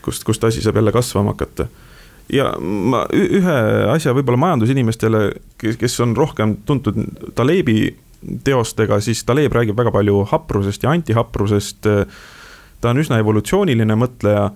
kust, 0.01 0.23
kust 0.23 0.43
asi 0.43 0.61
saab 0.61 0.75
jälle 0.75 0.91
kasvama 0.91 1.31
hakata 1.31 1.67
ja 2.31 2.51
ma 2.59 3.03
ühe 3.15 3.57
asja 3.91 4.13
võib-olla 4.15 4.39
majandusinimestele, 4.45 5.21
kes 5.59 5.99
on 6.03 6.15
rohkem 6.17 6.57
tuntud 6.67 6.97
Talebi 7.35 7.91
teostega, 8.45 8.99
siis 9.01 9.23
Taleb 9.25 9.53
räägib 9.55 9.77
väga 9.77 9.91
palju 9.93 10.25
haprusest 10.31 10.83
ja 10.83 10.93
antihaprusest. 10.93 11.87
ta 12.81 12.89
on 12.89 12.97
üsna 12.97 13.19
evolutsiooniline 13.21 13.95
mõtleja 13.95 14.51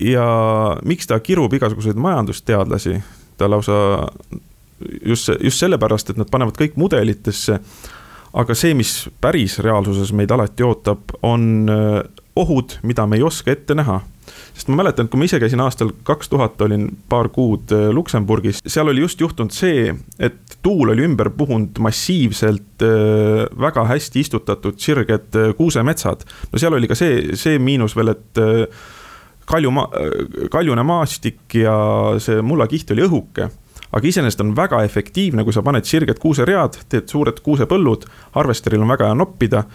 ja 0.00 0.26
miks 0.84 1.06
ta 1.06 1.20
kirub 1.20 1.52
igasuguseid 1.54 1.96
majandusteadlasi, 1.96 3.00
ta 3.36 3.50
lausa 3.50 4.08
just, 5.06 5.30
just 5.40 5.58
sellepärast, 5.58 6.10
et 6.10 6.20
nad 6.20 6.30
panevad 6.30 6.58
kõik 6.58 6.76
mudelitesse. 6.76 7.60
aga 8.32 8.54
see, 8.54 8.74
mis 8.74 9.08
päris 9.20 9.58
reaalsuses 9.58 10.12
meid 10.12 10.30
alati 10.30 10.62
ootab, 10.62 11.12
on 11.22 11.68
ohud, 12.36 12.78
mida 12.82 13.06
me 13.06 13.16
ei 13.16 13.22
oska 13.22 13.52
ette 13.52 13.74
näha 13.74 14.00
sest 14.54 14.70
ma 14.70 14.80
mäletan, 14.82 15.06
et 15.06 15.12
kui 15.12 15.20
ma 15.20 15.28
ise 15.28 15.40
käisin 15.42 15.62
aastal 15.64 15.92
kaks 16.06 16.30
tuhat, 16.32 16.60
olin 16.64 16.88
paar 17.10 17.30
kuud 17.34 17.72
äh, 17.74 17.88
Luksemburgis, 17.94 18.62
seal 18.66 18.90
oli 18.92 19.04
just 19.04 19.20
juhtunud 19.20 19.54
see, 19.54 19.90
et 20.22 20.58
tuul 20.62 20.94
oli 20.94 21.06
ümber 21.06 21.32
puhunud 21.36 21.80
massiivselt 21.82 22.84
äh, 22.86 23.44
väga 23.58 23.86
hästi 23.90 24.26
istutatud 24.26 24.80
sirged 24.82 25.38
äh, 25.38 25.54
kuusemetsad. 25.58 26.26
no 26.52 26.60
seal 26.62 26.78
oli 26.78 26.90
ka 26.90 26.98
see, 26.98 27.36
see 27.38 27.58
miinus 27.62 27.96
veel, 27.98 28.14
et 28.14 28.44
kalju, 29.48 29.72
kaljune 30.52 30.84
maastik 30.86 31.58
ja 31.58 31.74
see 32.22 32.40
mullakiht 32.46 32.94
oli 32.94 33.04
õhuke 33.08 33.50
aga 33.92 34.08
iseenesest 34.08 34.40
on 34.40 34.54
väga 34.56 34.82
efektiivne, 34.86 35.44
kui 35.44 35.52
sa 35.54 35.62
paned 35.64 35.84
sirged 35.88 36.20
kuuseread, 36.22 36.78
teed 36.88 37.10
suured 37.12 37.42
kuusepõllud, 37.44 38.06
harvesteril 38.36 38.84
on 38.84 38.92
väga 38.94 39.10
hea 39.10 39.18
noppida 39.18 39.66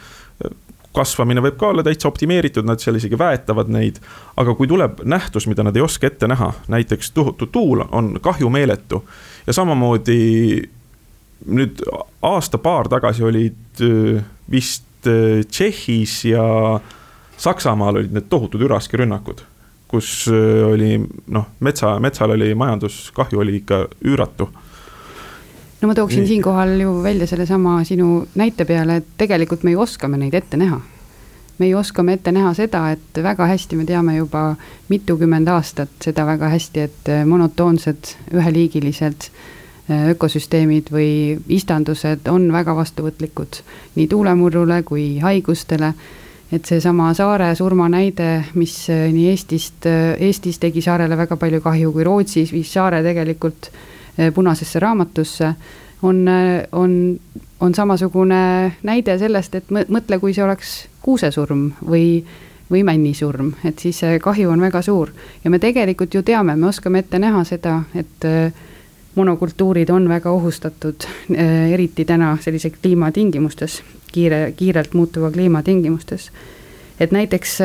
kasvamine 0.97 1.43
võib 1.45 1.57
ka 1.59 1.71
olla 1.71 1.85
täitsa 1.85 2.09
optimeeritud, 2.09 2.65
nad 2.65 2.81
seal 2.81 2.97
isegi 2.97 3.19
väetavad 3.19 3.69
neid. 3.73 3.99
aga 4.37 4.55
kui 4.57 4.67
tuleb 4.67 5.03
nähtus, 5.05 5.47
mida 5.47 5.65
nad 5.65 5.75
ei 5.77 5.85
oska 5.85 6.09
ette 6.09 6.27
näha, 6.27 6.51
näiteks 6.67 7.11
tohutu 7.11 7.47
tuul 7.51 7.83
on 7.91 8.17
kahju 8.21 8.49
meeletu 8.49 9.03
ja 9.47 9.53
samamoodi 9.53 10.17
nüüd 11.45 11.81
aasta-paar 12.25 12.89
tagasi 12.91 13.25
olid 13.25 13.83
äh, 13.85 14.23
vist 14.51 15.07
äh, 15.07 15.43
Tšehhis 15.45 16.23
ja 16.31 16.45
Saksamaal 17.37 17.99
olid 17.99 18.15
need 18.15 18.25
tohutud 18.31 18.63
üraskirünnakud, 18.65 19.43
kus 19.91 20.25
äh, 20.31 20.63
oli 20.65 20.95
noh, 21.33 21.51
metsa, 21.59 21.97
metsal 22.01 22.33
oli 22.33 22.53
majanduskahju 22.57 23.43
oli 23.43 23.59
ikka 23.61 23.85
üüratu 24.05 24.49
no 25.81 25.87
ma 25.87 25.95
tooksin 25.95 26.19
Nii. 26.19 26.27
siinkohal 26.27 26.79
ju 26.79 27.03
välja 27.03 27.27
sellesama 27.27 27.83
sinu 27.83 28.27
näite 28.35 28.65
peale, 28.65 28.95
et 28.95 29.05
tegelikult 29.17 29.63
me 29.63 29.71
ju 29.71 29.81
oskame 29.81 30.17
neid 30.17 30.33
ette 30.33 30.57
näha. 30.57 30.81
me 31.57 31.67
ju 31.67 31.77
oskame 31.77 32.13
ette 32.13 32.31
näha 32.31 32.53
seda, 32.53 32.91
et 32.91 33.23
väga 33.23 33.45
hästi 33.45 33.75
me 33.75 33.85
teame 33.85 34.15
juba 34.17 34.55
mitukümmend 34.89 35.47
aastat 35.47 35.89
seda 36.01 36.25
väga 36.25 36.49
hästi, 36.49 36.79
et 36.79 37.09
monotoonsed, 37.25 38.13
üheliigilised 38.33 39.29
äh, 39.89 40.09
ökosüsteemid 40.13 40.91
või 40.93 41.39
istandused 41.47 42.27
on 42.29 42.51
väga 42.53 42.75
vastuvõtlikud 42.75 43.61
nii 43.95 44.07
tuulemurrule 44.07 44.83
kui 44.83 45.17
haigustele 45.19 45.93
et 46.51 46.65
seesama 46.65 47.13
Saare 47.13 47.55
surma 47.55 47.89
näide, 47.89 48.45
mis 48.53 48.89
äh, 48.89 49.09
nii 49.13 49.29
Eestist, 49.29 49.85
äh, 49.85 50.15
Eestis 50.19 50.59
tegi 50.59 50.81
Saarele 50.81 51.17
väga 51.17 51.37
palju 51.37 51.61
kahju 51.61 51.91
kui 51.91 52.03
Rootsis, 52.03 52.53
viis 52.53 52.73
Saare 52.73 53.03
tegelikult 53.03 53.71
äh, 53.73 53.96
punasesse 54.33 54.79
raamatusse, 54.79 55.53
on, 56.01 56.25
on, 56.71 57.19
on 57.59 57.75
samasugune 57.75 58.73
näide 58.83 59.17
sellest, 59.17 59.55
et 59.55 59.71
mõtle, 59.71 60.19
kui 60.19 60.33
see 60.33 60.43
oleks 60.45 60.75
kuusesurm 61.01 61.71
või, 61.87 62.21
või 62.71 62.83
männisurm, 62.85 63.53
et 63.65 63.79
siis 63.79 64.01
see 64.03 64.19
kahju 64.23 64.51
on 64.53 64.61
väga 64.61 64.81
suur. 64.81 65.11
ja 65.43 65.49
me 65.49 65.59
tegelikult 65.59 66.13
ju 66.13 66.23
teame, 66.23 66.55
me 66.55 66.67
oskame 66.67 66.99
ette 66.99 67.19
näha 67.19 67.43
seda, 67.43 67.81
et 67.95 68.25
eh, 68.25 68.51
monokultuurid 69.15 69.89
on 69.89 70.09
väga 70.09 70.31
ohustatud, 70.31 71.07
eh, 71.33 71.71
eriti 71.73 72.05
täna 72.05 72.37
sellise 72.41 72.69
kliimatingimustes, 72.69 73.81
kiire, 74.11 74.53
kiirelt 74.57 74.93
muutuva 74.93 75.31
kliima 75.31 75.63
tingimustes. 75.63 76.31
et 76.99 77.11
näiteks 77.11 77.57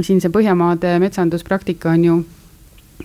siin 0.00 0.20
see 0.20 0.30
Põhjamaade 0.30 0.98
metsanduspraktika 1.00 1.90
on 1.90 2.04
ju 2.04 2.24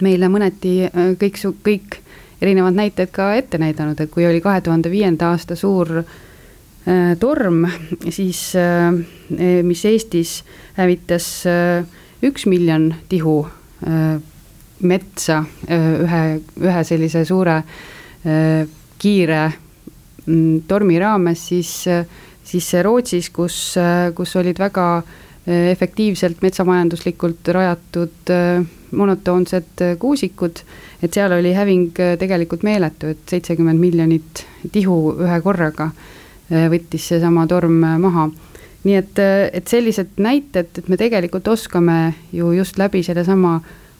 meile 0.01 0.27
mõneti 0.27 0.89
kõik, 1.19 1.39
kõik 1.63 1.99
erinevad 2.41 2.75
näited 2.75 3.11
ka 3.15 3.33
ette 3.35 3.59
näidanud, 3.61 3.99
et 3.99 4.11
kui 4.11 4.25
oli 4.27 4.41
kahe 4.43 4.61
tuhande 4.61 4.91
viienda 4.91 5.31
aasta 5.31 5.55
suur 5.55 5.91
äh, 5.99 7.13
torm, 7.19 7.65
siis 8.09 8.53
äh, 8.59 8.91
mis 9.63 9.85
Eestis 9.85 10.37
hävitas 10.77 11.27
äh, 11.49 11.85
üks 12.25 12.47
miljon 12.49 12.93
tihu 13.09 13.43
metsa 14.79 15.41
ühe, 15.69 16.21
ühe 16.63 16.83
sellise 16.87 17.21
suure 17.27 17.57
kiire 18.97 19.41
mm, 20.25 20.63
tormi 20.65 20.95
raames, 20.99 21.43
siis, 21.51 21.73
siis 22.41 22.69
Rootsis, 22.87 23.29
kus, 23.35 23.57
kus 24.15 24.35
olid 24.39 24.57
väga 24.63 24.87
efektiivselt 25.45 26.41
metsamajanduslikult 26.41 27.47
rajatud 27.53 28.31
monotoonsed 28.95 29.83
kuusikud 29.99 30.61
et 31.05 31.13
seal 31.13 31.31
oli 31.31 31.53
häving 31.53 31.99
äh, 31.99 32.17
tegelikult 32.19 32.63
meeletu, 32.63 33.11
et 33.13 33.29
seitsekümmend 33.29 33.79
miljonit 33.79 34.45
tihu 34.73 34.97
ühe 35.21 35.39
korraga 35.43 35.89
äh, 35.91 36.67
võttis 36.71 37.09
seesama 37.11 37.45
torm 37.51 37.83
äh, 37.83 37.97
maha. 38.01 38.29
nii 38.85 38.95
et, 38.99 39.19
et 39.57 39.65
sellised 39.67 40.19
näited, 40.21 40.77
et 40.77 40.89
me 40.89 40.97
tegelikult 40.97 41.47
oskame 41.49 42.13
ju 42.33 42.51
just 42.53 42.77
läbi 42.77 43.01
sellesama 43.03 43.55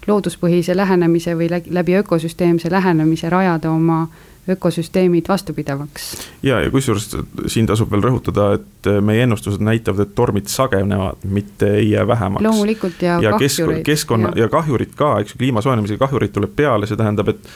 looduspõhise 0.05 0.75
lähenemise 0.77 1.34
või 1.34 1.47
läbi 1.49 1.95
ökosüsteemse 1.97 2.69
lähenemise 2.69 3.29
rajada 3.34 3.71
oma 3.71 4.03
ökosüsteemid 4.49 5.25
vastupidavaks. 5.27 6.29
ja, 6.43 6.60
ja 6.62 6.71
kusjuures 6.71 7.10
siin 7.47 7.67
tasub 7.67 7.91
veel 7.91 8.03
rõhutada, 8.05 8.51
et 8.60 8.89
meie 9.01 9.23
ennustused 9.25 9.63
näitavad, 9.63 10.05
et 10.05 10.15
tormid 10.15 10.49
sagenevad, 10.51 11.23
mitte 11.23 11.71
ei 11.79 11.89
jää 11.91 12.08
vähemaks. 12.08 12.43
loomulikult 12.43 13.01
ja, 13.01 13.19
ja 13.21 13.31
kahjureid. 13.39 13.84
keskkonna 13.86 14.34
ja. 14.36 14.45
ja 14.45 14.49
kahjurid 14.49 14.93
ka, 14.95 15.15
eks 15.19 15.34
ju, 15.34 15.41
kliima 15.41 15.62
soojenemise 15.65 15.97
kahjurid 15.97 16.36
tuleb 16.36 16.53
peale, 16.55 16.88
see 16.88 16.97
tähendab, 16.97 17.34
et 17.34 17.49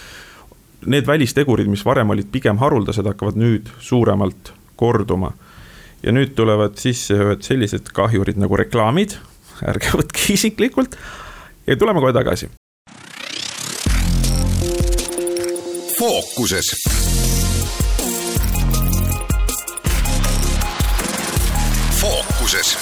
need 0.86 1.08
välistegurid, 1.08 1.68
mis 1.70 1.86
varem 1.86 2.10
olid 2.10 2.32
pigem 2.32 2.58
haruldased, 2.58 3.06
hakkavad 3.06 3.38
nüüd 3.38 3.70
suuremalt 3.80 4.54
korduma. 4.80 5.34
ja 6.04 6.12
nüüd 6.16 6.34
tulevad 6.36 6.78
sisse 6.80 7.14
ühed 7.14 7.44
sellised 7.44 7.92
kahjurid 7.94 8.40
nagu 8.40 8.58
reklaamid, 8.58 9.18
ärge 9.68 9.94
võtke 10.00 10.34
isiklikult 10.34 10.96
ja 11.68 11.76
tuleme 11.76 12.02
kohe 12.02 12.16
tagasi 12.16 12.50
fookuses. 16.00 16.84
fookuses. 22.02 22.78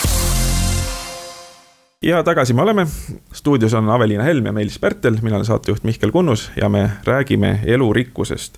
ja 2.02 2.24
tagasi 2.24 2.54
me 2.54 2.62
oleme, 2.62 2.88
stuudios 3.34 3.74
on 3.74 3.90
Aveliina 3.90 4.24
Helm 4.24 4.46
ja 4.46 4.54
Meelis 4.54 4.80
Pärtel, 4.80 5.18
mina 5.22 5.36
olen 5.36 5.46
saatejuht 5.46 5.84
Mihkel 5.84 6.12
Kunnus 6.12 6.52
ja 6.62 6.70
me 6.70 6.92
räägime 7.04 7.60
elurikkusest. 7.66 8.58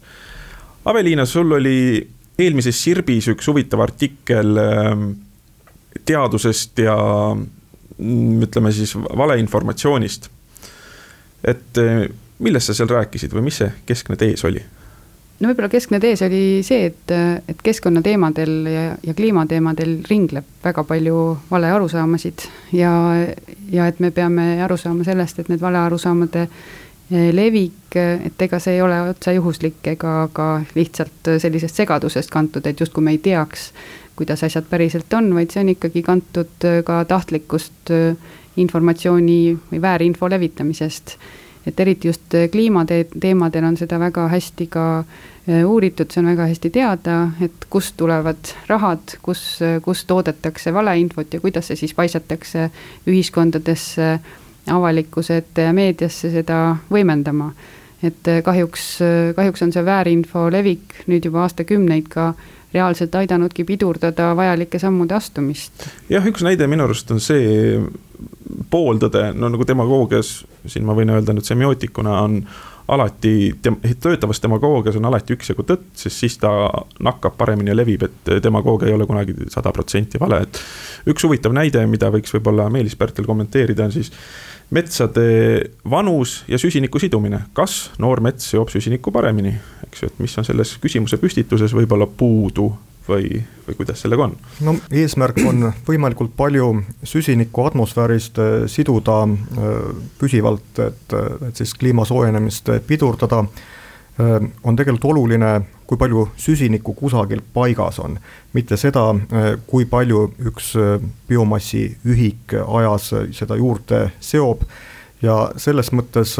Aveliina, 0.86 1.26
sul 1.26 1.52
oli 1.52 2.08
eelmises 2.40 2.84
Sirbis 2.84 3.32
üks 3.32 3.48
huvitav 3.48 3.80
artikkel 3.80 4.58
ähm, 4.58 5.12
teadusest 6.06 6.84
ja 6.84 6.98
mm, 7.98 8.42
ütleme 8.44 8.72
siis 8.72 8.98
valeinformatsioonist. 8.98 10.30
et 11.44 11.78
äh, 11.78 12.10
millest 12.40 12.70
sa 12.70 12.78
seal 12.78 12.90
rääkisid 12.92 13.34
või 13.36 13.50
mis 13.50 13.62
see 13.62 13.72
keskne 13.90 14.18
tees 14.20 14.46
oli? 14.48 14.64
no 15.40 15.48
võib-olla 15.48 15.70
keskne 15.72 16.00
tees 16.04 16.22
oli 16.26 16.42
see, 16.68 16.90
et, 16.90 17.14
et 17.48 17.62
keskkonnateemadel 17.64 18.54
ja, 18.68 18.84
ja 19.04 19.16
kliimateemadel 19.16 20.00
ringleb 20.10 20.48
väga 20.64 20.84
palju 20.88 21.22
valearusaamasid 21.52 22.46
ja, 22.76 22.92
ja 23.72 23.88
et 23.88 24.00
me 24.04 24.12
peame 24.16 24.52
aru 24.64 24.78
saama 24.78 25.08
sellest, 25.08 25.40
et 25.40 25.52
need 25.52 25.64
valearusaamade 25.64 26.44
eh, 26.46 27.30
levik, 27.36 27.96
et 27.96 28.48
ega 28.48 28.60
see 28.60 28.78
ei 28.78 28.84
ole 28.84 29.00
otse 29.14 29.34
juhuslik 29.38 29.94
ega 29.96 30.18
ka 30.34 30.50
lihtsalt 30.76 31.34
sellisest 31.40 31.84
segadusest 31.84 32.32
kantud, 32.34 32.68
et 32.68 32.80
justkui 32.80 33.04
me 33.06 33.16
ei 33.16 33.24
teaks, 33.24 33.72
kuidas 34.20 34.44
asjad 34.44 34.68
päriselt 34.68 35.14
on, 35.16 35.32
vaid 35.36 35.56
see 35.56 35.64
on 35.64 35.76
ikkagi 35.76 36.04
kantud 36.04 36.72
ka 36.86 37.04
tahtlikust 37.08 37.96
eh, 37.96 38.34
informatsiooni 38.60 39.44
või 39.72 39.80
väärinfo 39.82 40.28
levitamisest 40.28 41.16
et 41.68 41.80
eriti 41.80 42.08
just 42.08 42.34
äh, 42.36 42.50
kliimateemadel 42.52 43.64
on 43.64 43.78
seda 43.78 44.00
väga 44.00 44.28
hästi 44.32 44.68
ka 44.72 44.86
äh, 45.00 45.64
uuritud, 45.66 46.12
see 46.12 46.22
on 46.24 46.32
väga 46.32 46.48
hästi 46.50 46.72
teada, 46.74 47.18
et 47.42 47.68
kust 47.70 47.98
tulevad 47.98 48.54
rahad, 48.70 49.16
kus, 49.26 49.44
äh, 49.66 49.80
kus 49.84 50.06
toodetakse 50.10 50.74
valeinfot 50.74 51.34
ja 51.34 51.42
kuidas 51.44 51.72
see 51.72 51.80
siis 51.84 51.94
paisatakse 51.98 52.70
ühiskondadesse, 53.08 54.14
avalikkuse 54.70 55.40
ette 55.42 55.66
ja 55.66 55.74
meediasse 55.74 56.32
seda 56.32 56.78
võimendama. 56.92 57.52
et 58.04 58.28
kahjuks, 58.44 58.84
kahjuks 59.36 59.62
on 59.66 59.74
see 59.76 59.82
väärinfo 59.86 60.46
levik 60.52 60.94
nüüd 61.12 61.26
juba 61.26 61.42
aastakümneid 61.44 62.06
ka 62.08 62.30
reaalselt 62.74 63.16
aidanudki 63.16 63.66
pidurdada 63.68 64.36
vajalike 64.36 64.80
sammude 64.80 65.18
astumist. 65.18 65.90
jah, 66.10 66.26
üks 66.26 66.46
näide 66.46 66.68
minu 66.68 66.86
arust 66.86 67.12
on 67.12 67.20
see 67.20 67.82
pooltõde, 68.72 69.30
no 69.38 69.50
nagu 69.52 69.66
demagoogias, 69.68 70.40
siin 70.68 70.86
ma 70.88 70.96
võin 70.98 71.14
öelda 71.14 71.36
nüüd 71.36 71.48
semiootikuna 71.48 72.20
on 72.24 72.42
alati, 72.90 73.54
töötavas 74.02 74.42
demagoogias 74.42 74.98
on 74.98 75.06
alati 75.06 75.36
üksjagu 75.36 75.66
tõtt, 75.68 75.90
sest 76.00 76.24
siis 76.24 76.38
ta 76.42 76.52
nakkab 77.06 77.36
paremini 77.38 77.70
ja 77.70 77.78
levib, 77.78 78.08
et 78.08 78.32
demagoogia 78.44 78.90
ei 78.90 78.96
ole 78.96 79.06
kunagi 79.10 79.36
sada 79.54 79.74
protsenti 79.76 80.22
vale, 80.22 80.42
et. 80.48 80.62
üks 81.14 81.26
huvitav 81.28 81.54
näide, 81.54 81.86
mida 81.90 82.10
võiks 82.14 82.34
võib-olla 82.34 82.70
Meelis 82.74 82.98
Pärtel 82.98 83.30
kommenteerida, 83.30 83.86
on 83.86 83.94
siis 83.94 84.10
metsade 84.74 85.26
vanus 85.90 86.44
ja 86.50 86.58
süsiniku 86.62 87.02
sidumine, 87.02 87.44
kas 87.58 87.92
noor 88.02 88.22
mets 88.26 88.50
seob 88.50 88.74
süsinikku 88.74 89.14
paremini, 89.14 89.54
eks 89.86 90.04
ju, 90.04 90.10
et 90.10 90.22
mis 90.26 90.38
on 90.42 90.48
selles 90.48 90.76
küsimuse 90.82 91.22
püstituses 91.22 91.74
võib-olla 91.78 92.10
puudu 92.10 92.72
või, 93.10 93.40
või 93.68 93.78
kuidas 93.80 94.04
sellega 94.04 94.28
on? 94.28 94.36
no 94.66 94.76
eesmärk 94.92 95.42
on 95.48 95.70
võimalikult 95.88 96.36
palju 96.38 96.70
süsinikku 97.04 97.66
atmosfäärist 97.70 98.40
äh, 98.42 98.54
siduda 98.72 99.24
äh, 99.26 99.74
püsivalt, 100.20 100.72
et, 100.86 101.18
et 101.50 101.60
siis 101.60 101.74
kliima 101.80 102.06
soojenemist 102.06 102.72
pidurdada. 102.88 103.44
on 104.64 104.76
tegelikult 104.76 105.06
oluline, 105.14 105.62
kui 105.88 105.98
palju 105.98 106.26
süsinikku 106.36 106.92
kusagil 106.94 107.40
paigas 107.54 108.02
on, 108.04 108.18
mitte 108.54 108.76
seda, 108.78 109.06
kui 109.68 109.86
palju 109.88 110.26
üks 110.50 110.74
biomassi 111.30 111.86
ühik 112.04 112.52
ajas 112.60 113.14
seda 113.32 113.56
juurde 113.56 114.02
seob 114.20 114.66
ja 115.22 115.38
selles 115.56 115.94
mõttes 115.96 116.36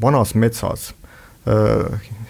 vanas 0.00 0.36
metsas 0.38 0.92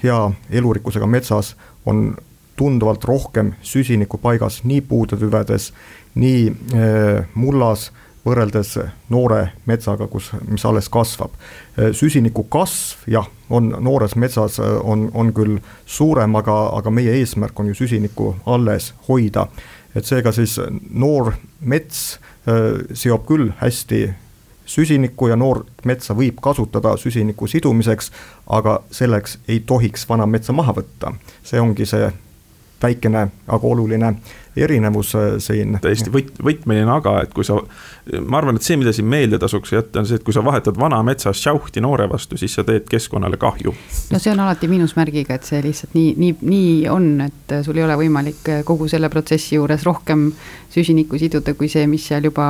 hea 0.02 0.20
elurikkusega 0.50 1.06
metsas 1.06 1.54
on 1.86 2.16
tunduvalt 2.56 3.04
rohkem 3.04 3.52
süsinikku 3.62 4.18
paigas 4.18 4.62
nii 4.64 4.80
puudetüvedes, 4.80 5.72
nii 6.14 6.48
äh, 6.50 7.26
mullas, 7.34 7.90
võrreldes 8.24 8.78
noore 9.12 9.50
metsaga, 9.68 10.06
kus, 10.08 10.30
mis 10.48 10.64
alles 10.64 10.88
kasvab. 10.88 11.34
Äh, 11.76 11.92
süsiniku 11.92 12.46
kasv 12.48 13.08
jah, 13.10 13.28
on 13.50 13.74
noores 13.84 14.16
metsas, 14.16 14.58
äh, 14.62 14.76
on, 14.82 15.08
on 15.14 15.32
küll 15.36 15.58
suurem, 15.86 16.36
aga, 16.40 16.58
aga 16.78 16.94
meie 16.94 17.16
eesmärk 17.20 17.60
on 17.60 17.72
ju 17.72 17.78
süsinikku 17.84 18.34
alles 18.46 18.92
hoida. 19.08 19.48
et 19.94 20.04
seega 20.04 20.32
siis 20.34 20.56
noor 20.90 21.36
mets 21.60 22.18
seob 22.98 23.22
küll 23.28 23.52
hästi 23.60 24.00
süsinikku 24.66 25.28
ja 25.28 25.36
noort 25.36 25.84
metsa 25.84 26.16
võib 26.18 26.40
kasutada 26.42 26.96
süsiniku 26.98 27.46
sidumiseks, 27.46 28.10
aga 28.46 28.80
selleks 28.90 29.38
ei 29.48 29.60
tohiks 29.60 30.08
vana 30.08 30.26
metsa 30.26 30.52
maha 30.52 30.74
võtta. 30.74 31.14
see 31.44 31.60
ongi 31.60 31.86
see 31.86 32.10
väikene, 32.84 33.28
aga 33.48 33.70
oluline 33.74 34.14
erinevus 34.56 35.14
äh, 35.18 35.20
siin. 35.42 35.78
täiesti 35.82 36.12
võt-, 36.14 36.36
võtmeline 36.44 36.90
aga, 36.94 37.16
et 37.24 37.32
kui 37.34 37.46
sa, 37.46 37.56
ma 38.22 38.38
arvan, 38.38 38.58
et 38.58 38.66
see, 38.66 38.76
mida 38.78 38.92
siin 38.94 39.08
meelde 39.10 39.38
tasuks 39.42 39.72
jätta, 39.74 40.02
on 40.02 40.08
see, 40.08 40.20
et 40.20 40.26
kui 40.26 40.34
sa 40.36 40.44
vahetad 40.46 40.78
vana 40.78 41.00
metsa 41.06 41.32
šauhti 41.34 41.82
noore 41.82 42.06
vastu, 42.10 42.38
siis 42.40 42.54
sa 42.54 42.64
teed 42.66 42.86
keskkonnale 42.90 43.38
kahju. 43.40 43.74
no 44.14 44.20
see 44.22 44.32
on 44.32 44.44
alati 44.44 44.70
miinusmärgiga, 44.70 45.38
et 45.38 45.48
see 45.48 45.62
lihtsalt 45.64 45.96
nii, 45.98 46.14
nii, 46.20 46.36
nii 46.42 46.76
on, 46.92 47.08
et 47.26 47.56
sul 47.66 47.80
ei 47.80 47.86
ole 47.86 47.98
võimalik 48.04 48.52
kogu 48.68 48.88
selle 48.90 49.10
protsessi 49.10 49.58
juures 49.58 49.82
rohkem 49.86 50.28
süsinikku 50.74 51.18
siduda, 51.18 51.56
kui 51.58 51.70
see, 51.72 51.88
mis 51.90 52.06
seal 52.10 52.30
juba 52.30 52.48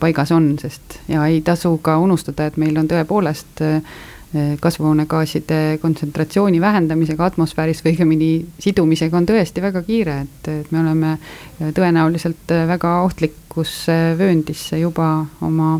paigas 0.00 0.32
on, 0.32 0.54
sest 0.62 1.00
ja 1.10 1.26
ei 1.28 1.42
tasu 1.44 1.74
ka 1.84 1.98
unustada, 2.00 2.48
et 2.48 2.56
meil 2.60 2.80
on 2.80 2.88
tõepoolest 2.88 3.64
äh, 3.66 4.00
kasvuhoonegaaside 4.60 5.78
kontsentratsiooni 5.80 6.60
vähendamisega 6.60 7.24
atmosfääris 7.24 7.82
või 7.84 7.92
õigemini 7.92 8.30
sidumisega 8.64 9.18
on 9.18 9.26
tõesti 9.28 9.60
väga 9.60 9.82
kiire, 9.84 10.14
et, 10.24 10.48
et 10.48 10.70
me 10.72 10.80
oleme 10.80 11.10
tõenäoliselt 11.76 12.54
väga 12.68 12.94
ohtlikus 13.04 13.74
vööndisse 14.18 14.80
juba 14.80 15.26
oma, 15.44 15.74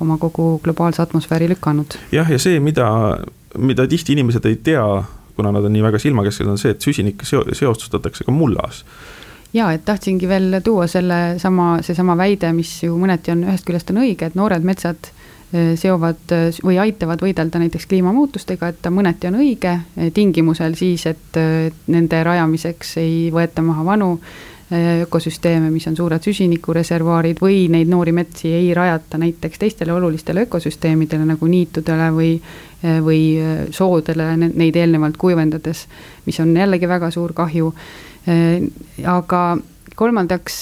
oma 0.00 0.18
kogu 0.20 0.58
globaalse 0.64 1.02
atmosfääri 1.02 1.48
lükanud. 1.48 1.96
jah, 2.12 2.30
ja 2.30 2.38
see, 2.38 2.60
mida, 2.60 2.88
mida 3.56 3.88
tihti 3.88 4.12
inimesed 4.12 4.44
ei 4.44 4.60
tea, 4.60 4.84
kuna 5.36 5.52
nad 5.56 5.64
on 5.64 5.72
nii 5.72 5.88
väga 5.88 6.00
silmakesksed, 6.00 6.52
on 6.52 6.60
see, 6.60 6.76
et 6.76 6.84
süsinik 6.84 7.24
seo-, 7.24 7.46
seostatakse 7.56 8.28
ka 8.28 8.32
mullas 8.32 8.84
ja 9.56 9.70
et 9.72 9.86
tahtsingi 9.88 10.28
veel 10.28 10.60
tuua 10.64 10.84
selle 10.90 11.38
sama, 11.40 11.78
seesama 11.80 12.16
väide, 12.18 12.52
mis 12.52 12.82
ju 12.84 12.96
mõneti 13.00 13.32
on 13.32 13.46
ühest 13.48 13.64
küljest 13.64 13.88
on 13.94 14.04
õige, 14.04 14.28
et 14.28 14.36
noored 14.36 14.64
metsad 14.68 15.15
Äh, 15.15 15.15
seovad 15.78 16.32
äh, 16.34 16.48
või 16.64 16.78
aitavad 16.82 17.22
võidelda 17.22 17.60
näiteks 17.62 17.86
kliimamuutustega, 17.90 18.68
et 18.72 18.82
ta 18.82 18.90
mõneti 18.90 19.28
on 19.30 19.38
õige, 19.40 19.72
äh, 19.78 20.10
tingimusel 20.14 20.74
siis, 20.78 21.06
et 21.06 21.38
nende 21.92 22.20
rajamiseks 22.26 22.96
ei 23.02 23.16
võeta 23.34 23.64
maha 23.64 23.84
vanu 23.86 24.10
ökosüsteeme, 24.66 25.68
mis 25.70 25.84
on 25.86 25.94
suured 25.94 26.24
süsinikureservuaarid 26.26 27.38
või 27.38 27.68
neid 27.70 27.86
noori 27.86 28.10
metsi 28.10 28.50
ei 28.50 28.72
rajata 28.74 29.20
näiteks 29.22 29.60
teistele 29.62 29.92
olulistele 29.94 30.42
ökosüsteemidele 30.48 31.22
nagu 31.28 31.46
niitudele 31.46 32.08
või, 32.10 32.32
või 33.06 33.20
soodele 33.70 34.26
neid 34.42 34.74
eelnevalt 34.74 35.20
kuivendades, 35.22 35.84
mis 36.26 36.42
on 36.42 36.50
jällegi 36.58 36.90
väga 36.90 37.12
suur 37.14 37.30
kahju. 37.38 37.70
aga 39.06 39.44
kolmandaks, 39.94 40.58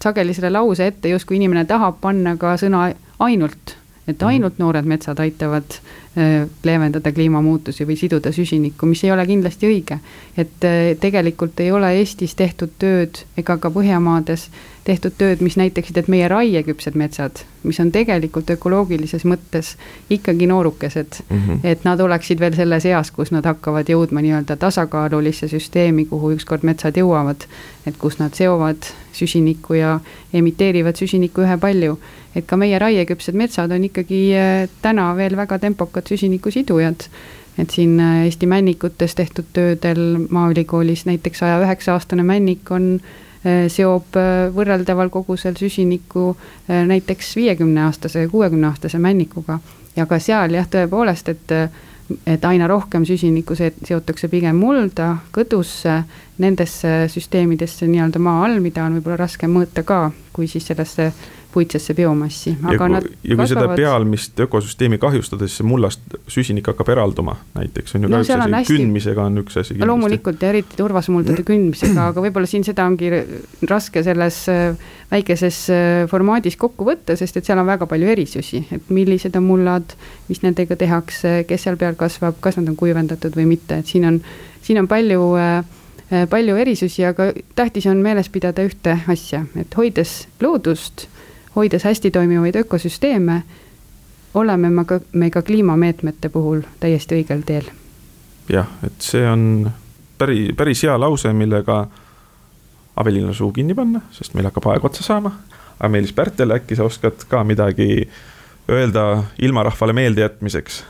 sageli 0.00 0.32
selle 0.32 0.54
lause 0.56 0.88
ette 0.88 1.12
justkui 1.12 1.36
inimene 1.36 1.68
tahab 1.68 2.00
panna 2.00 2.38
ka 2.40 2.56
sõna 2.56 2.88
ainult 3.20 3.76
et 4.06 4.16
mhm. 4.16 4.28
ainult 4.28 4.58
noored 4.58 4.86
metsad 4.88 5.20
aitavad 5.22 5.76
äh, 5.78 6.48
leevendada 6.64 7.12
kliimamuutusi 7.12 7.86
või 7.86 7.96
siduda 8.00 8.32
süsinikku, 8.32 8.86
mis 8.86 9.04
ei 9.04 9.12
ole 9.14 9.26
kindlasti 9.26 9.70
õige. 9.70 9.98
et 10.36 10.64
äh, 10.66 10.92
tegelikult 11.00 11.60
ei 11.60 11.72
ole 11.72 11.92
Eestis 12.00 12.34
tehtud 12.34 12.74
tööd 12.78 13.24
ega 13.36 13.58
ka 13.58 13.70
Põhjamaades 13.70 14.48
tehtud 14.84 15.14
tööd, 15.18 15.40
mis 15.40 15.56
näitaksid, 15.56 15.96
et 15.98 16.08
meie 16.10 16.28
raieküpsed 16.28 16.96
metsad, 16.98 17.44
mis 17.62 17.78
on 17.80 17.92
tegelikult 17.94 18.50
ökoloogilises 18.50 19.24
mõttes 19.28 19.76
ikkagi 20.10 20.46
noorukesed 20.50 21.20
mm, 21.28 21.38
-hmm. 21.38 21.60
et 21.64 21.84
nad 21.84 22.00
oleksid 22.00 22.40
veel 22.40 22.54
selles 22.54 22.86
eas, 22.86 23.10
kus 23.10 23.30
nad 23.30 23.46
hakkavad 23.46 23.88
jõudma 23.88 24.22
nii-öelda 24.22 24.56
tasakaalulisse 24.56 25.48
süsteemi, 25.48 26.06
kuhu 26.06 26.32
ükskord 26.32 26.62
metsad 26.62 26.96
jõuavad. 26.96 27.46
et 27.86 27.96
kus 27.98 28.18
nad 28.18 28.34
seovad 28.34 28.76
süsinikku 29.12 29.74
ja 29.74 30.00
emiteerivad 30.32 30.96
süsinikku 30.96 31.40
ühepalju 31.42 31.98
et 32.36 32.46
ka 32.48 32.56
meie 32.56 32.78
raieküpsed 32.80 33.36
metsad 33.36 33.72
on 33.74 33.84
ikkagi 33.88 34.22
äh, 34.36 34.68
täna 34.82 35.10
veel 35.16 35.36
väga 35.36 35.58
tempokad 35.58 36.08
süsinikusidujad. 36.08 37.08
et 37.58 37.70
siin 37.70 38.00
äh, 38.00 38.24
Eesti 38.24 38.46
männikutes 38.46 39.14
tehtud 39.14 39.44
töödel 39.52 40.26
Maaülikoolis 40.30 41.04
näiteks 41.06 41.38
saja 41.38 41.60
üheksa 41.60 41.92
aastane 41.92 42.22
männik 42.22 42.70
on 42.70 43.00
seob 43.42 44.16
võrreldaval 44.54 45.08
kogusel 45.10 45.56
süsinikku 45.58 46.36
näiteks 46.68 47.32
viiekümne 47.36 47.82
aastase 47.88 48.22
ja 48.22 48.28
kuuekümne 48.28 48.68
aastase 48.68 48.98
männikuga. 49.02 49.58
ja 49.96 50.06
ka 50.06 50.18
seal 50.22 50.54
jah, 50.54 50.68
tõepoolest, 50.70 51.28
et, 51.28 51.54
et 52.26 52.44
aina 52.44 52.66
rohkem 52.70 53.04
süsinikku 53.04 53.56
seotakse 53.58 54.28
pigem 54.28 54.56
mulda, 54.56 55.16
kõdusse, 55.34 56.02
nendesse 56.38 57.08
süsteemidesse 57.12 57.86
nii-öelda 57.86 58.22
maa 58.22 58.44
all, 58.46 58.60
mida 58.60 58.84
on 58.84 58.96
võib-olla 58.96 59.24
raske 59.24 59.50
mõõta 59.50 59.82
ka, 59.82 60.10
kui 60.32 60.46
siis 60.46 60.66
sellesse 60.70 61.10
puitsesse 61.52 61.94
biomassi. 61.94 62.54
ja 62.72 62.78
kui, 62.78 63.00
ja 63.28 63.36
kui 63.36 63.48
seda 63.50 63.66
pealmist 63.76 64.40
ökosüsteemi 64.40 64.98
kahjustada, 65.02 65.46
siis 65.48 65.60
see 65.60 65.68
mullast 65.68 66.16
süsinik 66.32 66.68
hakkab 66.72 66.92
eralduma 66.94 67.36
näiteks 67.54 67.96
on 67.96 68.06
ju 68.06 68.10
no, 68.10 68.20
ka 68.20 68.24
üks 68.24 68.32
asi, 68.36 68.54
hästi... 68.56 68.76
kündmisega 68.76 69.26
on 69.28 69.42
üks 69.42 69.58
asi. 69.60 69.76
loomulikult 69.86 70.42
ja 70.42 70.52
eriti 70.52 70.78
turvasmuldade 70.78 71.44
kündmisega, 71.48 72.08
aga 72.12 72.22
võib-olla 72.26 72.50
siin 72.50 72.64
seda 72.66 72.86
ongi 72.88 73.10
raske 73.70 74.04
selles 74.06 74.40
äh, 74.52 74.88
väikeses 75.12 75.60
äh, 75.72 75.90
formaadis 76.10 76.56
kokku 76.60 76.86
võtta, 76.88 77.16
sest 77.18 77.38
et 77.38 77.48
seal 77.48 77.60
on 77.62 77.68
väga 77.68 77.88
palju 77.90 78.08
erisusi, 78.14 78.64
et 78.72 78.90
millised 78.94 79.36
on 79.38 79.46
mullad, 79.50 79.94
mis 80.30 80.42
nendega 80.44 80.78
tehakse, 80.80 81.42
kes 81.48 81.68
seal 81.68 81.78
peal 81.80 81.98
kasvab, 82.00 82.40
kas 82.44 82.58
nad 82.60 82.72
on 82.72 82.78
kuivendatud 82.80 83.36
või 83.38 83.50
mitte, 83.54 83.82
et 83.82 83.92
siin 83.92 84.08
on, 84.08 84.20
siin 84.64 84.80
on 84.82 84.90
palju 84.90 85.30
äh, 85.40 85.62
palju 86.30 86.56
erisusi, 86.60 87.04
aga 87.08 87.30
tähtis 87.56 87.86
on 87.88 88.02
meeles 88.04 88.28
pidada 88.32 88.64
ühte 88.66 88.98
asja, 89.08 89.46
et 89.56 89.76
hoides 89.78 90.26
loodust 90.40 91.06
hoides 91.56 91.84
hästi 91.84 92.10
toimivaid 92.10 92.56
ökosüsteeme, 92.56 93.42
oleme 94.34 94.70
me 94.70 94.84
ka, 94.84 95.00
me 95.12 95.30
ka 95.30 95.42
kliimameetmete 95.42 96.28
puhul 96.28 96.62
täiesti 96.80 97.20
õigel 97.20 97.42
teel. 97.46 97.70
jah, 98.48 98.68
et 98.86 99.00
see 99.00 99.24
on 99.28 99.70
päris, 100.18 100.52
päris 100.56 100.82
hea 100.82 101.00
lause, 101.00 101.32
millega 101.32 101.86
Avelina 102.96 103.32
suu 103.32 103.52
kinni 103.52 103.74
panna, 103.74 104.00
sest 104.12 104.34
meil 104.34 104.48
hakkab 104.50 104.68
aeg 104.72 104.84
otsa 104.84 105.02
saama. 105.02 105.32
aga 105.78 105.88
Meelis 105.88 106.12
Pärtel, 106.12 106.50
äkki 106.50 106.76
sa 106.76 106.84
oskad 106.84 107.24
ka 107.28 107.44
midagi 107.44 108.08
öelda 108.70 109.22
ilmarahvale 109.38 109.92
meeldejätmiseks? 109.92 110.82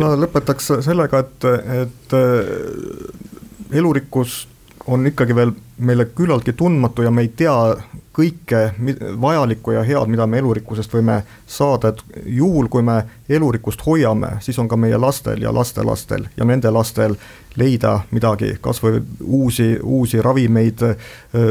ma 0.00 0.14
lõpetaks 0.16 0.70
sellega, 0.86 1.18
et, 1.20 1.44
et 1.82 2.14
äh, 2.16 3.76
elurikkus 3.78 4.46
on 4.86 5.06
ikkagi 5.06 5.34
veel 5.34 5.52
meile 5.78 6.04
küllaltki 6.14 6.52
tundmatu 6.52 7.02
ja 7.02 7.10
me 7.10 7.22
ei 7.22 7.30
tea 7.36 7.54
kõike 8.12 8.60
vajalikku 9.20 9.72
ja 9.72 9.82
head, 9.86 10.10
mida 10.10 10.26
me 10.26 10.38
elurikkusest 10.42 10.92
võime 10.92 11.22
saada, 11.48 11.92
et 11.92 12.02
juhul, 12.26 12.68
kui 12.68 12.82
me 12.84 12.98
elurikkust 13.28 13.84
hoiame, 13.86 14.34
siis 14.44 14.58
on 14.60 14.68
ka 14.68 14.76
meie 14.76 14.98
lastel 15.00 15.40
ja 15.42 15.52
lastelastel 15.54 16.26
ja 16.36 16.44
nende 16.48 16.70
lastel 16.70 17.16
leida 17.56 18.00
midagi, 18.10 18.56
kas 18.60 18.82
või 18.82 19.00
uusi, 19.22 19.76
uusi 19.82 20.20
ravimeid, 20.22 20.84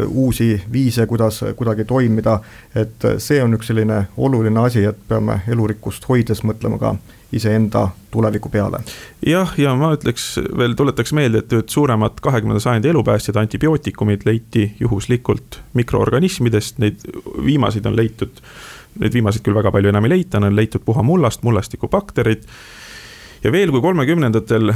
uusi 0.08 0.54
viise, 0.72 1.06
kuidas 1.10 1.42
kuidagi 1.56 1.86
toimida, 1.86 2.40
et 2.76 3.10
see 3.18 3.42
on 3.44 3.58
üks 3.58 3.72
selline 3.72 4.06
oluline 4.18 4.66
asi, 4.66 4.86
et 4.86 5.02
peame 5.08 5.42
elurikkust 5.48 6.06
hoides 6.10 6.44
mõtlema 6.46 6.80
ka 6.82 6.96
iseenda 7.32 7.88
tuleviku 8.12 8.50
peale. 8.50 8.82
jah, 9.26 9.54
ja 9.58 9.76
ma 9.80 9.94
ütleks 9.96 10.36
veel, 10.58 10.76
tuletaks 10.78 11.14
meelde, 11.16 11.44
et 11.44 11.56
ühed 11.56 11.72
suuremad 11.72 12.20
kahekümnenda 12.24 12.64
sajandi 12.64 12.92
elupäästjad, 12.92 13.40
antibiootikumid 13.42 14.28
leiti 14.28 14.68
juhuslikult 14.80 15.62
mikroorganismidest, 15.78 16.82
neid 16.84 17.08
viimaseid 17.46 17.88
on 17.88 17.96
leitud, 17.96 18.44
neid 19.00 19.16
viimaseid 19.16 19.46
küll 19.46 19.58
väga 19.58 19.72
palju 19.72 19.94
enam 19.94 20.08
ei 20.08 20.16
leita, 20.18 20.44
on 20.44 20.56
leitud 20.56 20.84
puhamullast, 20.86 21.44
mullastikubakterid 21.48 22.48
ja 23.44 23.52
veel, 23.54 23.72
kui 23.74 23.84
kolmekümnendatel 23.84 24.74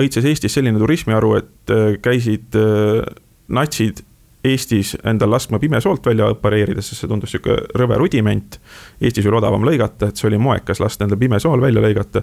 õitses 0.00 0.26
Eestis 0.28 0.56
selline 0.58 0.80
turismiharu, 0.80 1.34
et 1.38 1.74
äh, 1.74 1.96
käisid 2.02 2.56
äh, 2.58 3.02
natsid 3.48 4.04
Eestis 4.44 4.94
endal 5.04 5.32
laskma 5.34 5.58
pimesoolt 5.58 6.06
välja 6.06 6.28
opereerida, 6.30 6.82
sest 6.82 7.02
see 7.02 7.10
tundus 7.10 7.32
sihuke 7.34 7.56
rõve 7.78 7.98
rudiment. 7.98 8.60
Eestis 9.00 9.26
oli 9.26 9.40
odavam 9.40 9.64
lõigata, 9.66 10.08
et 10.08 10.20
see 10.20 10.28
oli 10.30 10.38
moekas 10.38 10.78
lasta 10.82 11.06
endal 11.06 11.18
pimesool 11.18 11.60
välja 11.60 11.82
lõigata. 11.82 12.22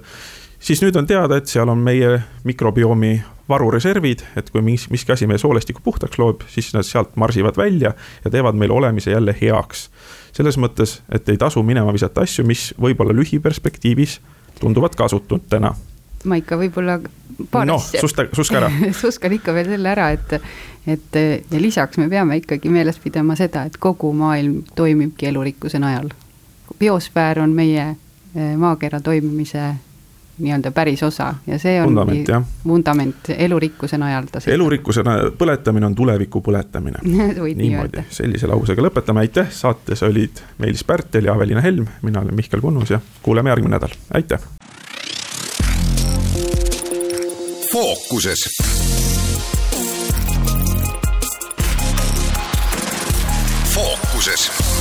siis 0.59 0.81
nüüd 0.81 0.95
on 0.95 1.07
teada, 1.07 1.37
et 1.37 1.47
seal 1.47 1.69
on 1.69 1.77
meie 1.77 2.21
mikrobiomi 2.43 3.21
varureservid, 3.49 4.23
et 4.35 4.49
kui 4.49 4.61
mis, 4.61 4.87
miski 4.89 5.11
asi 5.11 5.27
meie 5.27 5.37
soolestiku 5.37 5.81
puhtaks 5.83 6.17
loob, 6.17 6.41
siis 6.47 6.73
nad 6.73 6.87
sealt 6.87 7.15
marsivad 7.15 7.57
välja 7.57 7.93
ja 8.23 8.31
teevad 8.31 8.55
meil 8.55 8.71
olemise 8.71 9.11
jälle 9.11 9.35
heaks. 9.41 9.89
selles 10.31 10.57
mõttes, 10.57 11.01
et 11.11 11.29
ei 11.29 11.37
tasu 11.37 11.63
minema 11.63 11.93
visata 11.93 12.21
asju, 12.21 12.45
mis 12.45 12.73
võib-olla 12.81 13.13
lühiperspektiivis 13.15 14.19
tunduvad 14.59 14.95
kasututena 14.95 15.75
ma 16.25 16.39
ikka 16.39 16.57
võib-olla 16.59 16.99
paar 17.51 17.67
noh, 17.67 17.81
susta, 17.81 18.27
suska 18.33 18.59
ära. 18.61 18.71
suskan 19.03 19.35
ikka 19.37 19.55
veel 19.55 19.71
selle 19.75 19.91
ära, 19.91 20.09
et, 20.15 20.37
et 20.87 21.19
ja 21.51 21.61
lisaks 21.61 21.99
me 22.01 22.09
peame 22.11 22.39
ikkagi 22.41 22.71
meeles 22.73 22.99
pidama 23.03 23.37
seda, 23.39 23.65
et 23.69 23.79
kogu 23.81 24.13
maailm 24.15 24.61
toimibki 24.75 25.31
elurikkuse 25.31 25.81
najal. 25.81 26.11
biosfäär 26.79 27.39
on 27.39 27.53
meie 27.55 27.89
eh, 27.89 28.55
maakera 28.57 28.99
toimimise 28.99 29.73
nii-öelda 30.37 30.71
päris 30.71 31.03
osa 31.03 31.33
ja 31.47 31.59
see 31.59 31.77
on 31.81 31.87
vundament, 31.87 32.29
vundament 32.67 33.29
elurikkuse 33.37 33.97
najal 33.97 34.27
ta 34.31 34.41
elurikkuse 34.51 35.03
põletamine 35.37 35.85
on 35.85 35.95
tuleviku 35.95 36.41
põletamine. 36.43 36.99
Niimoodi, 37.61 38.03
sellise 38.09 38.49
lausega 38.51 38.83
lõpetame, 38.83 39.23
aitäh, 39.23 39.47
saates 39.51 40.03
olid 40.03 40.43
Meelis 40.59 40.83
Pärtel 40.83 41.29
ja 41.29 41.37
Aveliina 41.39 41.63
Helm, 41.63 41.87
mina 42.01 42.19
olen 42.25 42.35
Mihkel 42.35 42.61
Kunnus 42.61 42.91
ja 42.91 42.99
kuuleme 43.23 43.53
järgmine 43.53 43.77
nädal, 43.77 43.95
aitäh 44.13 44.43
fookuses. 47.75 48.55
fookuses 53.73 54.74